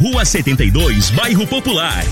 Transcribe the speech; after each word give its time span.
Rua 0.00 0.24
72, 0.24 1.10
Bairro 1.10 1.44
Popular. 1.44 2.04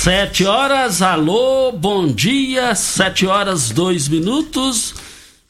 Sete 0.00 0.44
horas, 0.44 1.02
alô, 1.02 1.72
bom 1.72 2.06
dia, 2.06 2.72
sete 2.76 3.26
horas, 3.26 3.70
dois 3.70 4.06
minutos. 4.06 4.94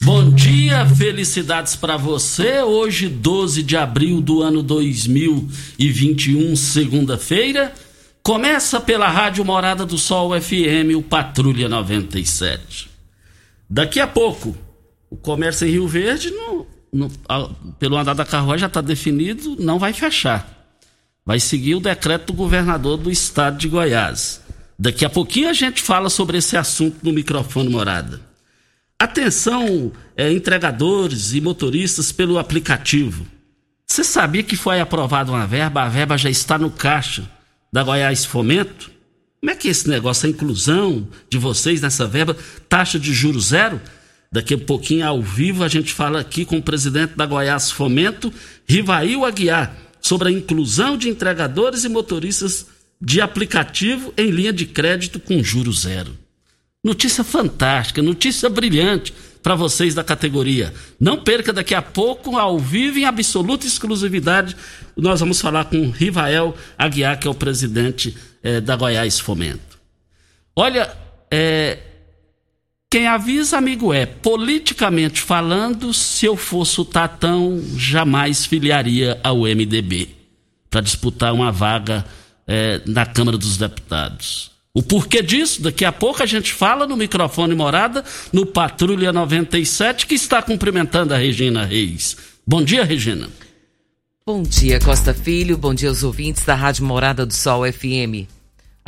Bom 0.01 0.31
dia, 0.31 0.83
felicidades 0.87 1.75
para 1.75 1.97
você. 1.97 2.63
Hoje, 2.63 3.07
12 3.07 3.61
de 3.61 3.77
abril 3.77 4.19
do 4.19 4.41
ano 4.41 4.63
2021, 4.63 6.55
segunda-feira. 6.55 7.71
Começa 8.23 8.79
pela 8.79 9.07
Rádio 9.07 9.45
Morada 9.45 9.85
do 9.85 9.99
Sol 9.99 10.31
FM, 10.41 10.97
o 10.97 11.03
Patrulha 11.03 11.69
97. 11.69 12.89
Daqui 13.69 13.99
a 13.99 14.07
pouco, 14.07 14.57
o 15.11 15.15
comércio 15.15 15.67
em 15.67 15.71
Rio 15.71 15.87
Verde, 15.87 16.31
no, 16.31 16.65
no, 16.91 17.07
pelo 17.77 17.97
andar 17.97 18.15
da 18.15 18.25
carruagem 18.25 18.61
já 18.61 18.67
está 18.67 18.81
definido, 18.81 19.55
não 19.59 19.77
vai 19.77 19.93
fechar. 19.93 20.58
Vai 21.29 21.39
seguir 21.39 21.75
o 21.75 21.79
decreto 21.79 22.25
do 22.25 22.33
governador 22.33 22.97
do 22.97 23.11
estado 23.11 23.59
de 23.59 23.67
Goiás. 23.67 24.41
Daqui 24.79 25.05
a 25.05 25.09
pouquinho 25.11 25.47
a 25.47 25.53
gente 25.53 25.79
fala 25.79 26.09
sobre 26.09 26.39
esse 26.39 26.57
assunto 26.57 26.97
no 27.03 27.13
microfone 27.13 27.69
morada. 27.69 28.19
Atenção, 28.97 29.91
é, 30.17 30.31
entregadores 30.31 31.35
e 31.35 31.39
motoristas 31.39 32.11
pelo 32.11 32.39
aplicativo. 32.39 33.27
Você 33.85 34.03
sabia 34.03 34.41
que 34.41 34.55
foi 34.55 34.79
aprovada 34.79 35.31
uma 35.31 35.45
verba? 35.45 35.83
A 35.83 35.87
verba 35.87 36.17
já 36.17 36.31
está 36.31 36.57
no 36.57 36.71
caixa 36.71 37.29
da 37.71 37.83
Goiás 37.83 38.25
Fomento? 38.25 38.89
Como 39.39 39.51
é 39.51 39.55
que 39.55 39.67
é 39.67 39.71
esse 39.71 39.87
negócio, 39.87 40.25
a 40.25 40.31
inclusão 40.31 41.07
de 41.29 41.37
vocês 41.37 41.79
nessa 41.79 42.07
verba? 42.07 42.35
Taxa 42.67 42.97
de 42.97 43.13
juros 43.13 43.49
zero? 43.49 43.79
Daqui 44.31 44.55
a 44.55 44.57
pouquinho, 44.57 45.05
ao 45.05 45.21
vivo, 45.21 45.63
a 45.63 45.67
gente 45.67 45.93
fala 45.93 46.21
aqui 46.21 46.43
com 46.43 46.57
o 46.57 46.63
presidente 46.63 47.15
da 47.15 47.27
Goiás 47.27 47.69
Fomento, 47.69 48.33
Rivail 48.67 49.23
Aguiar, 49.23 49.88
sobre 50.01 50.29
a 50.29 50.31
inclusão 50.31 50.97
de 50.97 51.09
entregadores 51.09 51.83
e 51.83 51.89
motoristas 51.89 52.65
de 53.01 53.21
aplicativo 53.21 54.13
em 54.17 54.29
linha 54.29 54.51
de 54.51 54.65
crédito 54.65 55.19
com 55.19 55.41
juros 55.43 55.81
zero. 55.81 56.17
Notícia 56.83 57.23
fantástica, 57.23 58.01
notícia 58.01 58.49
brilhante 58.49 59.13
para 59.43 59.55
vocês 59.55 59.93
da 59.93 60.03
categoria. 60.03 60.73
Não 60.99 61.23
perca 61.23 61.51
daqui 61.51 61.73
a 61.73 61.81
pouco, 61.81 62.37
ao 62.37 62.59
vivo, 62.59 62.99
em 62.99 63.05
absoluta 63.05 63.65
exclusividade, 63.65 64.55
nós 64.95 65.19
vamos 65.19 65.39
falar 65.39 65.65
com 65.65 65.89
Rivael 65.89 66.55
Aguiar, 66.77 67.19
que 67.19 67.27
é 67.27 67.31
o 67.31 67.35
presidente 67.35 68.15
é, 68.43 68.59
da 68.59 68.75
Goiás 68.75 69.19
Fomento. 69.19 69.79
Olha, 70.55 70.91
é, 71.31 71.79
quem 72.89 73.07
avisa, 73.07 73.57
amigo, 73.57 73.93
é, 73.93 74.05
politicamente 74.07 75.21
falando, 75.21 75.93
se 75.93 76.25
eu 76.25 76.35
fosse 76.35 76.81
o 76.81 76.85
Tatão, 76.85 77.63
jamais 77.77 78.45
filiaria 78.45 79.19
ao 79.23 79.41
MDB 79.41 80.09
para 80.69 80.81
disputar 80.81 81.33
uma 81.33 81.51
vaga 81.51 82.03
é, 82.47 82.81
na 82.87 83.05
Câmara 83.05 83.37
dos 83.37 83.57
Deputados. 83.57 84.49
O 84.73 84.81
porquê 84.81 85.21
disso, 85.21 85.61
daqui 85.61 85.85
a 85.85 85.91
pouco 85.91 86.23
a 86.23 86.25
gente 86.25 86.51
fala 86.51 86.87
no 86.87 86.97
microfone 86.97 87.53
morada, 87.53 88.03
no 88.33 88.45
Patrulha 88.45 89.13
97, 89.13 90.07
que 90.07 90.15
está 90.15 90.41
cumprimentando 90.41 91.13
a 91.13 91.17
Regina 91.17 91.65
Reis. 91.65 92.17
Bom 92.45 92.63
dia, 92.63 92.83
Regina. 92.83 93.29
Bom 94.25 94.41
dia, 94.41 94.79
Costa 94.79 95.13
Filho. 95.13 95.57
Bom 95.57 95.73
dia 95.73 95.89
aos 95.89 96.03
ouvintes 96.03 96.43
da 96.43 96.55
Rádio 96.55 96.85
Morada 96.85 97.25
do 97.25 97.33
Sol 97.33 97.63
FM. 97.71 98.38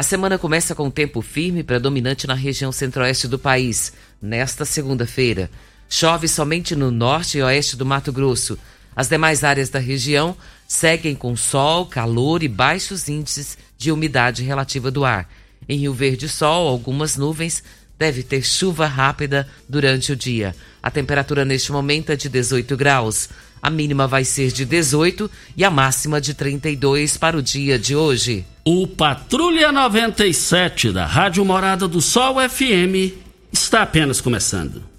A 0.02 0.04
semana 0.04 0.36
começa 0.40 0.74
com 0.74 0.90
tempo 0.90 1.22
firme 1.22 1.62
predominante 1.62 2.26
na 2.26 2.34
região 2.34 2.72
centro-oeste 2.72 3.28
do 3.28 3.38
país. 3.38 3.94
Nesta 4.20 4.66
segunda-feira, 4.66 5.48
chove 5.88 6.28
somente 6.28 6.76
no 6.76 6.90
norte 6.90 7.38
e 7.38 7.44
oeste 7.44 7.76
do 7.78 7.86
Mato 7.86 8.12
Grosso. 8.12 8.58
As 8.96 9.08
demais 9.08 9.44
áreas 9.44 9.70
da 9.70 9.78
região 9.78 10.36
seguem 10.68 11.14
com 11.14 11.36
sol, 11.36 11.86
calor 11.86 12.42
e 12.42 12.48
baixos 12.48 13.08
índices 13.08 13.60
de 13.78 13.92
umidade 13.92 14.42
relativa 14.42 14.90
do 14.90 15.06
ar. 15.06 15.30
Em 15.70 15.78
Rio 15.78 15.94
Verde, 15.94 16.28
sol, 16.28 16.68
algumas 16.68 17.16
nuvens, 17.16 17.64
deve 17.96 18.24
ter 18.24 18.42
chuva 18.42 18.88
rápida 18.88 19.48
durante 19.70 20.14
o 20.14 20.16
dia. 20.16 20.56
A 20.82 20.90
temperatura 20.90 21.46
neste 21.46 21.72
momento 21.72 22.12
é 22.12 22.16
de 22.16 22.28
18 22.28 22.76
graus. 22.76 23.30
A 23.62 23.70
mínima 23.70 24.08
vai 24.08 24.26
ser 24.26 24.52
de 24.52 24.66
18 24.66 25.30
e 25.56 25.64
a 25.64 25.70
máxima 25.70 26.20
de 26.20 26.34
32 26.34 27.18
para 27.18 27.38
o 27.38 27.42
dia 27.42 27.78
de 27.78 27.96
hoje. 27.96 28.46
O 28.66 28.88
Patrulha 28.88 29.72
97 29.72 30.92
da 30.92 31.06
Rádio 31.06 31.46
Morada 31.46 31.88
do 31.88 32.02
Sol 32.02 32.38
FM 32.50 33.14
está 33.52 33.84
apenas 33.84 34.20
começando. 34.20 34.92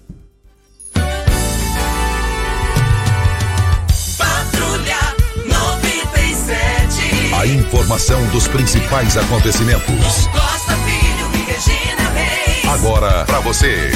A 7.43 7.45
informação 7.45 8.25
dos 8.27 8.47
principais 8.47 9.17
acontecimentos. 9.17 10.27
Costa 10.27 10.75
Filho 10.77 11.29
e 11.33 11.51
Regina 11.51 12.09
Reis. 12.11 12.65
Agora 12.69 13.25
para 13.25 13.41
você. 13.41 13.91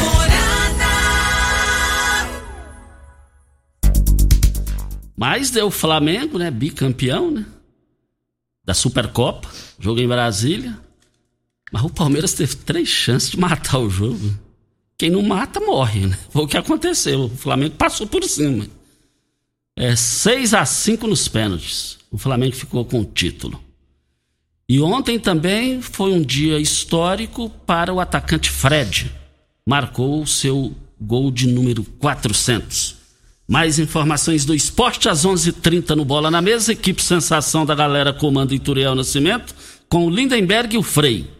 Mas 5.17 5.49
deu 5.49 5.67
o 5.67 5.71
Flamengo, 5.71 6.37
né? 6.37 6.51
Bicampeão, 6.51 7.31
né? 7.31 7.45
Da 8.63 8.73
Supercopa. 8.73 9.49
Jogo 9.79 9.99
em 9.99 10.07
Brasília. 10.07 10.77
Mas 11.71 11.83
o 11.83 11.89
Palmeiras 11.89 12.33
teve 12.33 12.55
três 12.55 12.87
chances 12.87 13.31
de 13.31 13.39
matar 13.39 13.79
o 13.79 13.89
jogo. 13.89 14.33
Quem 14.97 15.09
não 15.09 15.21
mata, 15.21 15.59
morre, 15.59 16.05
né? 16.05 16.17
Foi 16.29 16.43
o 16.43 16.47
que 16.47 16.57
aconteceu. 16.57 17.25
O 17.25 17.29
Flamengo 17.29 17.75
passou 17.75 18.05
por 18.07 18.23
cima. 18.23 18.67
É 19.75 19.95
6 19.95 20.53
a 20.53 20.65
5 20.65 21.07
nos 21.07 21.27
pênaltis 21.27 21.97
o 22.11 22.17
Flamengo 22.17 22.55
ficou 22.55 22.85
com 22.85 23.01
o 23.01 23.05
título. 23.05 23.61
E 24.69 24.81
ontem 24.81 25.17
também 25.19 25.81
foi 25.81 26.11
um 26.11 26.21
dia 26.21 26.59
histórico 26.59 27.49
para 27.65 27.93
o 27.93 27.99
atacante 27.99 28.49
Fred. 28.49 29.13
Marcou 29.65 30.21
o 30.21 30.27
seu 30.27 30.75
gol 30.99 31.31
de 31.31 31.47
número 31.47 31.83
400. 31.83 32.96
Mais 33.47 33.79
informações 33.79 34.43
do 34.43 34.53
esporte 34.53 35.07
às 35.07 35.25
11:30 35.25 35.49
h 35.49 35.61
30 35.61 35.95
no 35.95 36.03
Bola 36.03 36.29
na 36.29 36.41
Mesa. 36.41 36.73
Equipe 36.73 37.01
Sensação 37.01 37.65
da 37.65 37.73
galera 37.73 38.11
comando 38.11 38.53
Ituriel 38.53 38.93
Nascimento 38.93 39.55
com 39.87 40.05
o 40.05 40.09
Lindenberg 40.09 40.75
e 40.75 40.77
o 40.77 40.83
Frei. 40.83 41.31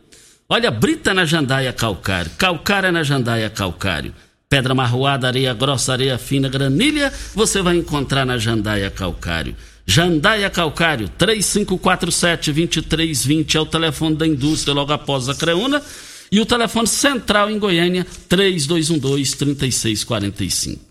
Olha, 0.47 0.71
brita 0.71 1.13
na 1.13 1.25
jandaia 1.25 1.73
calcário, 1.73 2.31
calcário 2.37 2.87
é 2.87 2.91
na 2.91 3.03
jandaia 3.03 3.49
calcário. 3.49 4.15
Pedra 4.49 4.73
marroada, 4.73 5.27
areia 5.27 5.53
grossa, 5.53 5.91
areia 5.91 6.17
fina, 6.17 6.47
granilha, 6.47 7.11
você 7.35 7.61
vai 7.61 7.75
encontrar 7.75 8.25
na 8.25 8.37
jandaia 8.37 8.89
calcário. 8.89 9.53
Jandaia 9.89 10.49
Calcário, 10.49 11.09
3547-2320 11.17 13.55
é 13.55 13.59
o 13.61 13.65
telefone 13.65 14.17
da 14.17 14.27
indústria 14.27 14.73
logo 14.73 14.91
após 14.91 15.29
a 15.29 15.35
Creuna. 15.35 15.81
E 16.29 16.41
o 16.41 16.45
telefone 16.45 16.87
central 16.87 17.49
em 17.49 17.57
Goiânia, 17.57 18.05
3212-3645. 18.29 20.86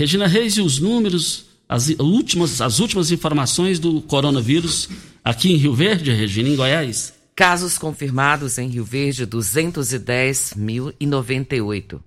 Regina 0.00 0.28
Reis 0.28 0.56
e 0.56 0.60
os 0.60 0.78
números, 0.78 1.46
as 1.68 1.88
últimas, 1.88 2.60
as 2.60 2.78
últimas 2.78 3.10
informações 3.10 3.80
do 3.80 4.00
coronavírus 4.00 4.88
aqui 5.24 5.52
em 5.52 5.56
Rio 5.56 5.74
Verde, 5.74 6.12
Regina, 6.12 6.48
em 6.48 6.54
Goiás. 6.54 7.12
Casos 7.34 7.76
confirmados 7.76 8.58
em 8.58 8.68
Rio 8.68 8.84
Verde, 8.84 9.26
210.098. 9.26 12.00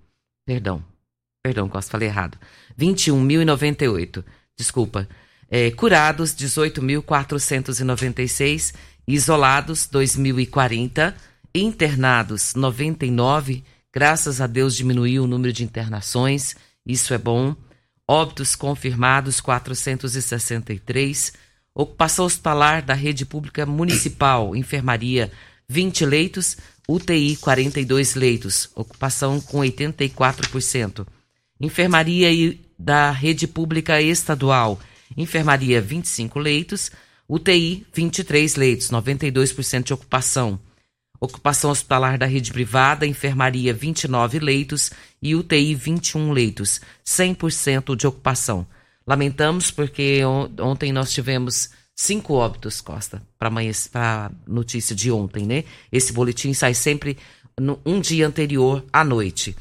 Perdão, 0.45 0.81
perdão, 1.43 1.67
Costa, 1.67 1.91
falei 1.91 2.07
errado. 2.07 2.37
21.098. 2.79 4.23
Desculpa. 4.57 5.05
É, 5.49 5.69
curados, 5.71 6.33
18.496. 6.33 8.73
Isolados, 9.05 9.85
2.040. 9.91 11.13
Internados, 11.53 12.55
99. 12.55 13.65
Graças 13.93 14.39
a 14.39 14.47
Deus 14.47 14.77
diminuiu 14.77 15.25
o 15.25 15.27
número 15.27 15.51
de 15.51 15.65
internações. 15.65 16.55
Isso 16.85 17.13
é 17.13 17.17
bom. 17.17 17.53
Óbitos 18.07 18.55
confirmados, 18.55 19.39
463. 19.39 21.33
Ocupação 21.73 22.25
hospitalar 22.25 22.81
da 22.81 22.93
rede 22.93 23.25
pública 23.25 23.65
municipal, 23.65 24.55
enfermaria, 24.55 25.31
20 25.69 26.05
leitos, 26.05 26.57
UTI, 26.87 27.37
42 27.37 28.15
leitos, 28.15 28.69
ocupação 28.75 29.39
com 29.39 29.59
84%. 29.59 31.07
Enfermaria 31.59 32.57
da 32.77 33.11
rede 33.11 33.47
pública 33.47 34.01
estadual, 34.01 34.79
enfermaria 35.15 35.79
25 35.79 36.39
leitos, 36.39 36.91
UTI 37.29 37.87
23 37.93 38.55
leitos, 38.57 38.89
92% 38.89 39.83
de 39.83 39.93
ocupação. 39.93 40.59
Ocupação 41.23 41.69
hospitalar 41.69 42.17
da 42.17 42.25
rede 42.25 42.51
privada, 42.51 43.05
enfermaria 43.05 43.75
29 43.75 44.39
leitos 44.39 44.89
e 45.21 45.35
UTI 45.35 45.75
21 45.75 46.31
leitos, 46.31 46.81
100% 47.05 47.95
de 47.95 48.07
ocupação. 48.07 48.65
Lamentamos 49.05 49.69
porque 49.69 50.21
ontem 50.59 50.91
nós 50.91 51.13
tivemos 51.13 51.69
cinco 51.95 52.33
óbitos, 52.33 52.81
Costa, 52.81 53.21
para 53.37 53.51
a 53.93 54.31
notícia 54.47 54.95
de 54.95 55.11
ontem, 55.11 55.45
né? 55.45 55.63
Esse 55.91 56.11
boletim 56.11 56.55
sai 56.55 56.73
sempre 56.73 57.15
no, 57.59 57.79
um 57.85 58.01
dia 58.01 58.25
anterior 58.25 58.83
à 58.91 59.03
noite. 59.03 59.55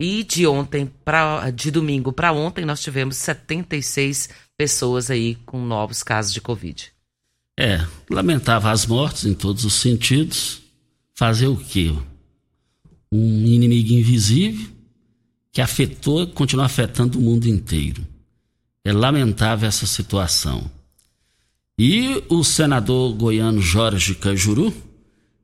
E 0.00 0.24
de 0.24 0.44
ontem 0.48 0.90
para 1.04 1.48
de 1.50 1.70
domingo 1.70 2.12
para 2.12 2.32
ontem 2.32 2.64
nós 2.64 2.80
tivemos 2.80 3.16
76 3.18 4.30
pessoas 4.58 5.12
aí 5.12 5.36
com 5.46 5.64
novos 5.64 6.02
casos 6.02 6.34
de 6.34 6.40
Covid. 6.40 6.92
É, 7.56 7.86
lamentava 8.10 8.72
as 8.72 8.84
mortes 8.84 9.24
em 9.24 9.34
todos 9.34 9.64
os 9.64 9.74
sentidos. 9.74 10.63
Fazer 11.14 11.46
o 11.46 11.56
quê? 11.56 11.94
Um 13.10 13.46
inimigo 13.46 13.92
invisível 13.92 14.66
que 15.52 15.60
afetou 15.60 16.26
continua 16.26 16.66
afetando 16.66 17.18
o 17.18 17.22
mundo 17.22 17.46
inteiro. 17.46 18.04
É 18.84 18.92
lamentável 18.92 19.68
essa 19.68 19.86
situação. 19.86 20.68
E 21.78 22.22
o 22.28 22.42
senador 22.42 23.14
goiano 23.14 23.60
Jorge 23.60 24.14
Cajuru, 24.16 24.74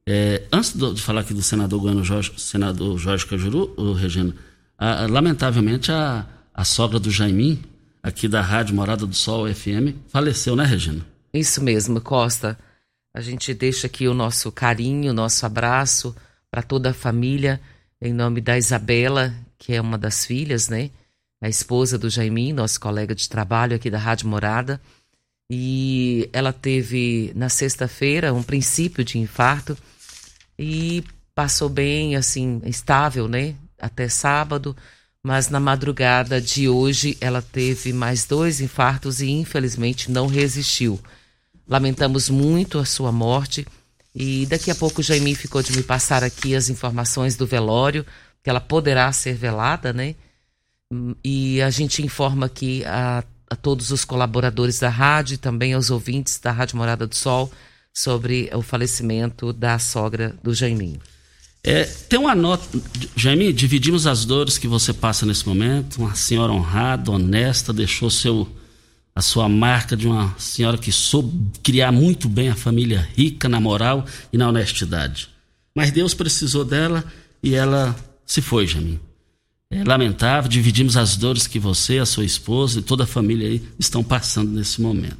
é, 0.07 0.43
antes 0.53 0.73
de 0.77 1.01
falar 1.01 1.21
aqui 1.21 1.33
do 1.33 1.43
senador 1.43 1.81
goiano 1.81 2.05
Jorge, 2.05 2.33
senador 2.37 2.99
Jorge 2.99 3.25
Cajuru, 3.27 3.93
Regina, 3.95 4.35
a, 4.77 5.07
lamentavelmente 5.07 5.93
a, 5.93 6.27
a 6.53 6.65
sogra 6.65 6.99
do 6.99 7.11
Jaimin, 7.11 7.63
aqui 8.03 8.27
da 8.27 8.41
Rádio 8.41 8.75
Morada 8.75 9.07
do 9.07 9.15
Sol 9.15 9.53
FM, 9.53 9.95
faleceu, 10.09 10.57
né, 10.57 10.65
Regina? 10.65 11.07
Isso 11.33 11.63
mesmo, 11.63 12.01
Costa. 12.01 12.59
A 13.13 13.21
gente 13.21 13.53
deixa 13.53 13.87
aqui 13.87 14.07
o 14.07 14.15
nosso 14.15 14.51
carinho, 14.53 15.11
o 15.11 15.15
nosso 15.15 15.45
abraço 15.45 16.15
para 16.51 16.63
toda 16.63 16.91
a 16.91 16.95
família, 16.95 17.61
em 18.01 18.13
nome 18.13 18.41
da 18.41 18.57
Isabela, 18.57 19.35
que 19.59 19.73
é 19.73 19.81
uma 19.81 19.99
das 19.99 20.25
filhas, 20.25 20.69
né? 20.69 20.91
A 21.41 21.49
esposa 21.49 21.99
do 21.99 22.09
Jaimin, 22.09 22.53
nosso 22.53 22.81
colega 22.81 23.15
de 23.15 23.29
trabalho 23.29 23.77
aqui 23.77 23.91
da 23.91 23.99
Rádio 23.99 24.29
Morada. 24.29 24.81
E 25.51 26.29
ela 26.33 26.53
teve 26.53 27.33
na 27.35 27.49
sexta-feira 27.49 28.33
um 28.33 28.43
princípio 28.43 29.05
de 29.05 29.19
infarto 29.19 29.77
e 30.59 31.03
passou 31.35 31.69
bem, 31.69 32.15
assim, 32.15 32.61
estável, 32.65 33.27
né? 33.27 33.57
Até 33.79 34.09
sábado 34.09 34.77
mas 35.23 35.51
na 35.51 35.61
madrugada 35.61 36.41
de 36.41 36.69
hoje 36.69 37.17
ela 37.21 37.43
teve 37.43 37.93
mais 37.93 38.25
dois 38.25 38.61
infartos 38.61 39.21
e 39.21 39.29
infelizmente 39.29 40.11
não 40.11 40.27
resistiu. 40.27 40.99
Lamentamos 41.71 42.29
muito 42.29 42.81
a 42.81 42.85
sua 42.85 43.13
morte 43.13 43.65
e 44.13 44.45
daqui 44.47 44.73
a 44.73 44.75
pouco 44.75 45.01
o 45.01 45.05
Jaime 45.05 45.37
ficou 45.37 45.63
de 45.63 45.73
me 45.77 45.85
passar 45.85 46.25
aqui 46.25 46.57
as 46.57 46.69
informações 46.69 47.37
do 47.37 47.47
velório, 47.47 48.05
que 48.43 48.51
ela 48.51 48.61
poderá 48.61 49.13
ser 49.13 49.35
velada, 49.35 49.93
né? 49.93 50.17
E 51.25 51.63
a 51.63 51.71
gente 51.71 52.03
informa 52.03 52.47
aqui 52.47 52.85
a, 52.85 53.23
a 53.49 53.55
todos 53.55 53.93
os 53.93 54.05
colaboradores 54.05 54.81
da 54.81 54.89
rádio 54.89 55.35
e 55.35 55.39
também 55.39 55.73
aos 55.73 55.91
ouvintes 55.91 56.41
da 56.41 56.51
Rádio 56.51 56.77
Morada 56.77 57.07
do 57.07 57.15
Sol 57.15 57.51
sobre 57.95 58.51
o 58.53 58.63
falecimento 58.63 59.53
da 59.53 59.79
sogra 59.79 60.35
do 60.43 60.53
Jaiminho. 60.53 61.01
É, 61.63 61.85
tem 61.85 62.19
uma 62.19 62.35
nota, 62.35 62.67
Jaime, 63.15 63.53
dividimos 63.53 64.07
as 64.07 64.25
dores 64.25 64.57
que 64.59 64.67
você 64.67 64.93
passa 64.93 65.27
nesse 65.27 65.47
momento. 65.47 65.99
Uma 65.99 66.15
senhora 66.15 66.53
honrada, 66.53 67.11
honesta, 67.13 67.73
deixou 67.73 68.11
seu, 68.11 68.49
a 69.21 69.23
sua 69.23 69.51
marca 69.51 69.95
de 69.95 70.09
uma 70.09 70.35
senhora 70.39 70.79
que 70.79 70.91
soube 70.91 71.59
criar 71.63 71.93
muito 71.93 72.27
bem 72.27 72.49
a 72.49 72.55
família 72.55 73.07
rica 73.15 73.51
na 73.51 73.61
moral 73.61 74.07
e 74.33 74.39
na 74.39 74.49
honestidade. 74.49 75.29
Mas 75.75 75.91
Deus 75.93 76.15
precisou 76.15 76.65
dela 76.65 77.05
e 77.43 77.55
ela 77.55 77.95
se 78.25 78.41
foi, 78.41 78.67
Jaime. 78.67 78.99
É 79.71 79.85
lamentável, 79.85 80.49
dividimos 80.49 80.97
as 80.97 81.19
dores 81.19 81.47
que 81.47 81.59
você, 81.59 81.99
a 81.99 82.07
sua 82.07 82.25
esposa 82.25 82.79
e 82.79 82.83
toda 82.83 83.05
a 83.05 83.07
família 83.07 83.47
aí 83.47 83.63
estão 83.79 84.03
passando 84.03 84.53
nesse 84.53 84.81
momento. 84.81 85.19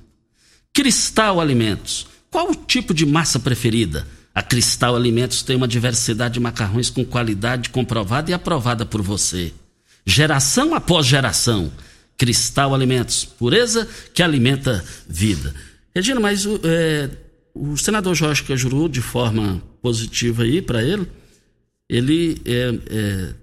Cristal 0.73 1.39
Alimentos. 1.39 2.07
Qual 2.31 2.51
o 2.51 2.55
tipo 2.55 2.95
de 2.95 3.05
massa 3.05 3.39
preferida? 3.39 4.07
A 4.35 4.43
Cristal 4.43 4.97
Alimentos 4.97 5.43
tem 5.43 5.57
uma 5.57 5.69
diversidade 5.69 6.35
de 6.35 6.41
macarrões 6.41 6.89
com 6.89 7.05
qualidade 7.05 7.69
comprovada 7.69 8.31
e 8.31 8.35
aprovada 8.35 8.87
por 8.87 9.03
você. 9.03 9.53
Geração 10.07 10.75
após 10.75 11.05
geração. 11.05 11.71
Cristal 12.21 12.75
Alimentos, 12.75 13.25
pureza 13.25 13.89
que 14.13 14.23
alimenta 14.23 14.85
vida. 15.09 15.55
Regina, 15.97 16.21
mas 16.21 16.45
o, 16.45 16.61
é, 16.63 17.09
o 17.55 17.79
senador 17.79 18.15
Jorge 18.15 18.43
Cajuru, 18.43 18.91
de 18.91 19.01
forma 19.01 19.63
positiva 19.81 20.43
aí 20.43 20.61
para 20.61 20.85
ele, 20.85 21.07
ele 21.89 22.37
é, 22.45 22.75
é, 22.91 23.35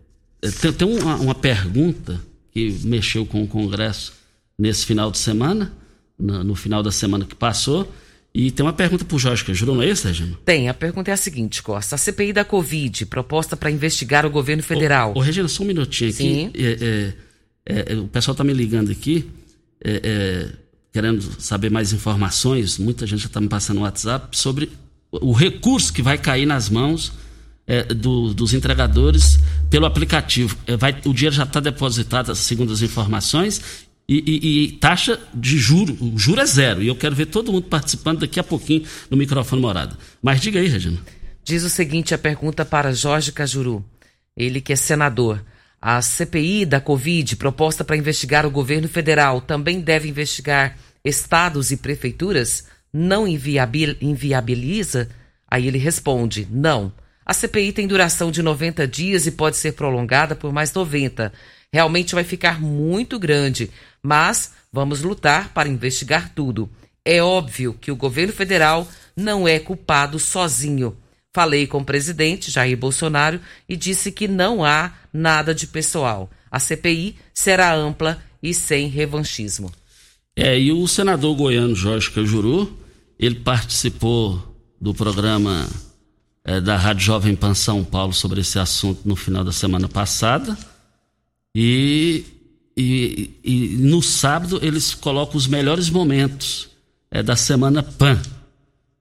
é, 0.43 0.51
tem, 0.51 0.72
tem 0.72 0.88
uma, 0.88 1.15
uma, 1.15 1.34
pergunta 1.34 2.22
que 2.51 2.69
mexeu 2.84 3.25
com 3.25 3.41
o 3.41 3.48
Congresso 3.48 4.13
nesse 4.60 4.86
final 4.86 5.10
de 5.10 5.17
semana, 5.17 5.74
no, 6.17 6.43
no 6.43 6.53
final 6.53 6.84
da 6.84 6.91
semana 6.91 7.25
que 7.25 7.34
passou, 7.34 7.91
e 8.31 8.51
tem 8.51 8.63
uma 8.63 8.74
pergunta 8.74 9.03
para 9.03 9.15
o 9.15 9.19
Jorge 9.19 9.43
Cajuru, 9.43 9.74
não 9.74 9.81
é 9.81 9.89
isso, 9.89 10.05
Regina? 10.05 10.38
Tem. 10.46 10.69
A 10.69 10.74
pergunta 10.75 11.10
é 11.10 11.15
a 11.15 11.17
seguinte, 11.17 11.63
Costa. 11.63 11.96
A 11.96 11.98
CPI 11.98 12.31
da 12.31 12.46
Covid, 12.46 13.07
proposta 13.07 13.57
para 13.57 13.72
investigar 13.72 14.24
o 14.24 14.29
governo 14.29 14.62
federal. 14.62 15.13
Ô, 15.15 15.17
ô, 15.17 15.22
Regina, 15.22 15.48
só 15.48 15.63
um 15.63 15.65
minutinho 15.65 16.12
aqui. 16.12 16.17
Sim. 16.17 16.51
É, 16.53 17.13
é, 17.67 17.93
é, 17.93 17.95
o 17.95 18.07
pessoal 18.07 18.33
está 18.33 18.43
me 18.43 18.53
ligando 18.53 18.91
aqui, 18.91 19.29
é, 19.83 20.01
é, 20.03 20.50
querendo 20.93 21.21
saber 21.39 21.69
mais 21.69 21.91
informações. 21.91 22.77
Muita 22.77 23.05
gente 23.05 23.19
já 23.19 23.27
está 23.27 23.41
me 23.41 23.50
passando 23.50 23.77
no 23.77 23.83
WhatsApp 23.83 24.36
sobre 24.38 24.71
o 25.12 25.33
recurso 25.33 25.91
que 25.91 26.01
vai 26.01 26.17
cair 26.17 26.45
nas 26.45 26.69
mãos 26.69 27.12
é, 27.67 27.83
do, 27.83 28.33
dos 28.33 28.53
entregadores 28.53 29.39
pelo 29.69 29.86
aplicativo. 29.86 30.57
Vai, 30.79 30.95
o 31.05 31.13
dinheiro 31.13 31.36
já 31.36 31.43
está 31.43 31.59
depositado, 31.59 32.33
segundo 32.36 32.71
as 32.71 32.81
informações, 32.81 33.86
e, 34.09 34.24
e, 34.25 34.63
e, 34.63 34.71
taxa 34.77 35.19
de 35.33 35.57
juro, 35.57 35.97
o 36.00 36.17
juro 36.17 36.39
é 36.39 36.45
zero. 36.45 36.81
E 36.81 36.88
eu 36.88 36.95
quero 36.95 37.13
ver 37.13 37.25
todo 37.25 37.51
mundo 37.51 37.65
participando 37.65 38.19
daqui 38.19 38.39
a 38.39 38.43
pouquinho 38.43 38.86
no 39.09 39.17
microfone 39.17 39.62
morada. 39.62 39.97
Mas 40.21 40.39
diga 40.39 40.62
aí, 40.62 40.67
Regina. 40.67 40.97
Diz 41.43 41.63
o 41.63 41.69
seguinte 41.69 42.13
a 42.13 42.17
pergunta 42.17 42.63
para 42.63 42.93
Jorge 42.93 43.33
Cajuru, 43.33 43.83
ele 44.36 44.62
que 44.62 44.71
é 44.71 44.77
senador. 44.77 45.43
A 45.81 46.01
CPI 46.01 46.65
da 46.65 46.81
Covid, 46.81 47.36
proposta 47.36 47.84
para 47.84 47.98
investigar 47.98 48.46
o 48.46 48.51
governo 48.51 48.88
federal, 48.88 49.41
também 49.41 49.79
deve 49.79 50.10
investigar 50.10 50.77
estados 51.05 51.72
e 51.72 51.77
prefeituras? 51.77 52.65
Não 52.91 53.27
inviabiliza? 53.27 55.10
Aí 55.50 55.67
ele 55.67 55.77
responde: 55.77 56.48
não. 56.50 56.91
A 57.25 57.34
CPI 57.34 57.74
tem 57.74 57.88
duração 57.88 58.31
de 58.31 58.41
90 58.41 58.88
dias 58.88 59.27
e 59.27 59.31
pode 59.31 59.57
ser 59.57 59.74
prolongada 59.74 60.36
por 60.36 60.51
mais 60.51 60.74
90 60.74 61.31
realmente 61.72 62.15
vai 62.15 62.24
ficar 62.24 62.62
muito 62.62 63.19
grande, 63.19 63.69
mas 64.01 64.53
vamos 64.72 65.01
lutar 65.01 65.53
para 65.53 65.69
investigar 65.69 66.31
tudo. 66.34 66.69
É 67.03 67.22
óbvio 67.22 67.74
que 67.74 67.91
o 67.91 67.96
governo 67.96 68.34
federal 68.34 68.88
não 69.15 69.48
é 69.48 69.60
culpado 69.60 70.19
sozinho. 70.19 70.98
Falei 71.38 71.67
com 71.67 71.77
o 71.77 71.86
presidente 71.86 72.50
Jair 72.50 72.75
Bolsonaro 72.75 73.39
e 73.70 73.77
disse 73.77 74.12
que 74.12 74.27
não 74.27 74.65
há 74.65 74.91
nada 75.13 75.53
de 75.53 75.67
pessoal. 75.67 76.32
A 76.50 76.60
CPI 76.60 77.15
será 77.32 77.75
ampla 77.75 78.20
e 78.41 78.56
sem 78.56 78.88
revanchismo. 78.88 79.72
É, 80.36 80.60
e 80.60 80.72
o 80.72 80.88
senador 80.88 81.36
goiano 81.36 81.75
Jorge 81.75 82.10
Cajuru, 82.10 82.75
ele 83.20 83.36
participou 83.36 84.58
do 84.82 84.96
programa 84.96 85.70
é, 86.44 86.60
da 86.60 86.75
Rádio 86.75 87.06
Jovem 87.06 87.36
Pan 87.36 87.53
São 87.53 87.84
Paulo 87.84 88.13
sobre 88.13 88.41
esse 88.41 88.58
assunto 88.58 89.01
no 89.06 89.15
final 89.15 89.44
da 89.44 89.51
semana 89.51 89.88
passada. 89.88 90.58
E, 91.53 92.25
e, 92.75 93.29
e 93.44 93.77
no 93.77 94.01
sábado 94.01 94.60
eles 94.63 94.96
colocam 94.96 95.38
os 95.38 95.46
melhores 95.46 95.88
momentos 95.88 96.67
é, 97.12 97.22
da 97.22 97.36
semana 97.36 97.84
Pan. 97.84 98.20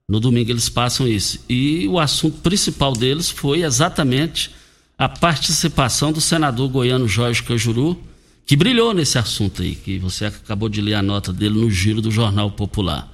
No 0.08 0.20
domingo 0.20 0.50
eles 0.50 0.68
passam 0.68 1.06
isso. 1.06 1.44
E 1.48 1.88
o 1.88 1.98
assunto 1.98 2.40
principal 2.40 2.92
deles 2.92 3.28
foi 3.28 3.62
exatamente 3.62 4.50
a 4.96 5.08
participação 5.08 6.12
do 6.12 6.20
senador 6.20 6.68
goiano 6.68 7.08
Jorge 7.08 7.42
Cajuru, 7.42 8.00
que 8.46 8.56
brilhou 8.56 8.94
nesse 8.94 9.18
assunto 9.18 9.62
aí, 9.62 9.74
que 9.74 9.98
você 9.98 10.26
acabou 10.26 10.68
de 10.68 10.80
ler 10.80 10.94
a 10.94 11.02
nota 11.02 11.32
dele 11.32 11.58
no 11.58 11.70
giro 11.70 12.00
do 12.00 12.10
Jornal 12.10 12.50
Popular. 12.52 13.12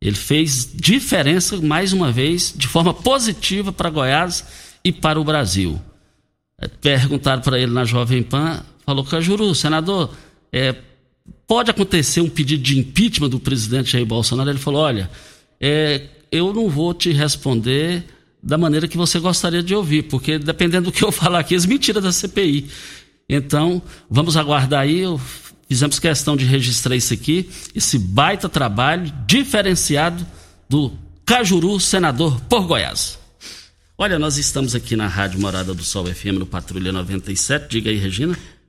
Ele 0.00 0.16
fez 0.16 0.68
diferença, 0.74 1.56
mais 1.58 1.92
uma 1.92 2.10
vez, 2.10 2.52
de 2.54 2.66
forma 2.66 2.92
positiva 2.92 3.72
para 3.72 3.88
Goiás 3.88 4.44
e 4.84 4.92
para 4.92 5.20
o 5.20 5.24
Brasil. 5.24 5.80
É, 6.60 6.66
perguntaram 6.68 7.40
para 7.40 7.58
ele 7.58 7.72
na 7.72 7.84
Jovem 7.84 8.22
Pan, 8.22 8.62
falou, 8.84 9.04
Cajuru, 9.04 9.54
senador, 9.54 10.14
é, 10.52 10.74
pode 11.46 11.70
acontecer 11.70 12.20
um 12.20 12.28
pedido 12.28 12.62
de 12.62 12.78
impeachment 12.78 13.28
do 13.28 13.38
presidente 13.38 13.92
Jair 13.92 14.04
Bolsonaro? 14.04 14.50
Ele 14.50 14.58
falou, 14.58 14.82
olha, 14.82 15.10
é, 15.60 16.08
eu 16.30 16.52
não 16.52 16.68
vou 16.68 16.92
te 16.92 17.12
responder 17.12 18.04
da 18.42 18.56
maneira 18.56 18.86
que 18.86 18.96
você 18.96 19.18
gostaria 19.18 19.62
de 19.62 19.74
ouvir, 19.74 20.04
porque 20.04 20.38
dependendo 20.38 20.90
do 20.90 20.92
que 20.92 21.04
eu 21.04 21.10
falar 21.12 21.40
aqui, 21.40 21.54
é 21.54 21.66
mentira 21.66 22.00
da 22.00 22.12
CPI. 22.12 22.68
Então, 23.28 23.82
vamos 24.08 24.36
aguardar 24.36 24.82
aí. 24.82 25.02
Fizemos 25.68 25.98
questão 25.98 26.36
de 26.36 26.44
registrar 26.44 26.94
isso 26.94 27.12
aqui, 27.12 27.50
esse 27.74 27.98
baita 27.98 28.48
trabalho 28.48 29.12
diferenciado 29.26 30.24
do 30.68 30.92
Cajuru, 31.24 31.80
senador 31.80 32.40
por 32.42 32.66
Goiás. 32.66 33.18
Olha, 33.98 34.16
nós 34.18 34.36
estamos 34.36 34.76
aqui 34.76 34.94
na 34.94 35.08
Rádio 35.08 35.40
Morada 35.40 35.74
do 35.74 35.82
Sol 35.82 36.06
FM 36.06 36.38
no 36.38 36.46
Patrulha 36.46 36.92
97. 36.92 37.68
Diga 37.68 37.90
aí, 37.90 37.96
Regina. 37.96 38.38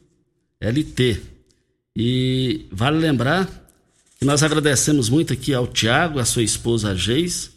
LT. 0.61 1.21
E 1.97 2.67
vale 2.71 2.99
lembrar 2.99 3.49
que 4.19 4.25
nós 4.25 4.43
agradecemos 4.43 5.09
muito 5.09 5.33
aqui 5.33 5.55
ao 5.55 5.67
Tiago, 5.67 6.19
a 6.19 6.25
sua 6.25 6.43
esposa 6.43 6.91
a 6.91 6.95
Geis, 6.95 7.51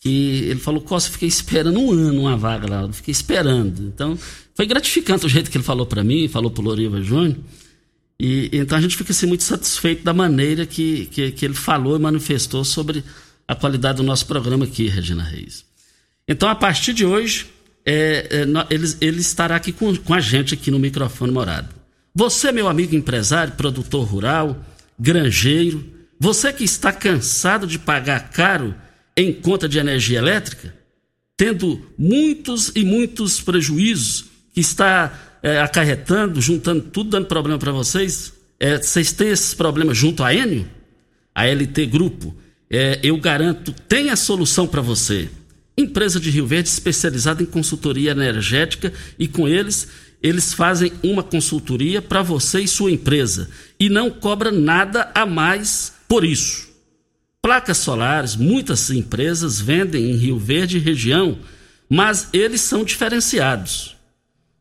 que 0.00 0.44
ele 0.48 0.58
falou, 0.58 0.80
Costa, 0.80 1.10
fiquei 1.10 1.28
esperando 1.28 1.78
um 1.78 1.92
ano 1.92 2.22
uma 2.22 2.36
vaga 2.36 2.66
lá, 2.66 2.92
fiquei 2.92 3.12
esperando. 3.12 3.82
Então, 3.82 4.18
foi 4.54 4.64
gratificante 4.66 5.26
o 5.26 5.28
jeito 5.28 5.50
que 5.50 5.58
ele 5.58 5.64
falou 5.64 5.84
para 5.84 6.02
mim, 6.02 6.26
falou 6.26 6.50
pro 6.50 6.62
Loriva 6.62 7.02
Júnior. 7.02 7.36
E 8.18 8.50
então 8.52 8.76
a 8.76 8.80
gente 8.80 8.96
fica 8.96 9.12
assim, 9.12 9.26
muito 9.26 9.44
satisfeito 9.44 10.02
da 10.02 10.12
maneira 10.12 10.66
que, 10.66 11.06
que, 11.06 11.30
que, 11.32 11.44
ele 11.44 11.54
falou 11.54 11.96
e 11.96 11.98
manifestou 11.98 12.64
sobre 12.64 13.04
a 13.46 13.54
qualidade 13.54 13.98
do 13.98 14.02
nosso 14.02 14.26
programa 14.26 14.64
aqui, 14.64 14.88
Regina 14.88 15.22
Reis. 15.22 15.64
Então, 16.26 16.48
a 16.48 16.54
partir 16.54 16.94
de 16.94 17.04
hoje, 17.04 17.46
é, 17.84 18.28
é, 18.30 18.74
ele, 18.74 18.94
ele, 19.00 19.20
estará 19.20 19.56
aqui 19.56 19.72
com, 19.72 19.94
com 19.96 20.14
a 20.14 20.20
gente 20.20 20.54
aqui 20.54 20.70
no 20.70 20.78
microfone 20.78 21.32
morado. 21.32 21.68
Você, 22.14 22.52
meu 22.52 22.68
amigo 22.68 22.94
empresário, 22.94 23.54
produtor 23.54 24.06
rural, 24.06 24.64
granjeiro, 24.98 25.84
você 26.18 26.52
que 26.52 26.64
está 26.64 26.92
cansado 26.92 27.66
de 27.66 27.78
pagar 27.78 28.30
caro 28.30 28.74
em 29.16 29.32
conta 29.32 29.68
de 29.68 29.78
energia 29.78 30.18
elétrica, 30.18 30.74
tendo 31.36 31.80
muitos 31.96 32.72
e 32.74 32.84
muitos 32.84 33.40
prejuízos 33.40 34.26
que 34.54 34.60
está 34.60 35.38
é, 35.42 35.60
acarretando, 35.60 36.40
juntando 36.40 36.82
tudo, 36.82 37.10
dando 37.10 37.26
problema 37.26 37.58
para 37.58 37.72
vocês. 37.72 38.32
É, 38.58 38.76
vocês 38.76 39.12
têm 39.12 39.28
esses 39.28 39.54
problemas 39.54 39.96
junto 39.96 40.22
à 40.22 40.34
Enio, 40.34 40.68
a 41.34 41.46
LT 41.46 41.86
Grupo. 41.86 42.34
É, 42.68 43.00
eu 43.02 43.16
garanto, 43.16 43.72
tem 43.88 44.10
a 44.10 44.16
solução 44.16 44.66
para 44.66 44.82
você. 44.82 45.28
Empresa 45.76 46.20
de 46.20 46.30
Rio 46.30 46.46
Verde 46.46 46.68
especializada 46.68 47.42
em 47.42 47.46
consultoria 47.46 48.10
energética 48.10 48.92
e 49.18 49.26
com 49.26 49.48
eles 49.48 49.88
eles 50.22 50.52
fazem 50.52 50.92
uma 51.02 51.22
consultoria 51.22 52.02
para 52.02 52.22
você 52.22 52.60
e 52.60 52.68
sua 52.68 52.90
empresa 52.90 53.48
e 53.78 53.88
não 53.88 54.10
cobra 54.10 54.52
nada 54.52 55.10
a 55.14 55.24
mais 55.24 55.94
por 56.06 56.24
isso. 56.24 56.68
Placas 57.42 57.78
solares, 57.78 58.36
muitas 58.36 58.90
empresas 58.90 59.60
vendem 59.60 60.10
em 60.10 60.16
Rio 60.16 60.38
Verde 60.38 60.76
e 60.76 60.80
região, 60.80 61.38
mas 61.88 62.28
eles 62.32 62.60
são 62.60 62.84
diferenciados. 62.84 63.96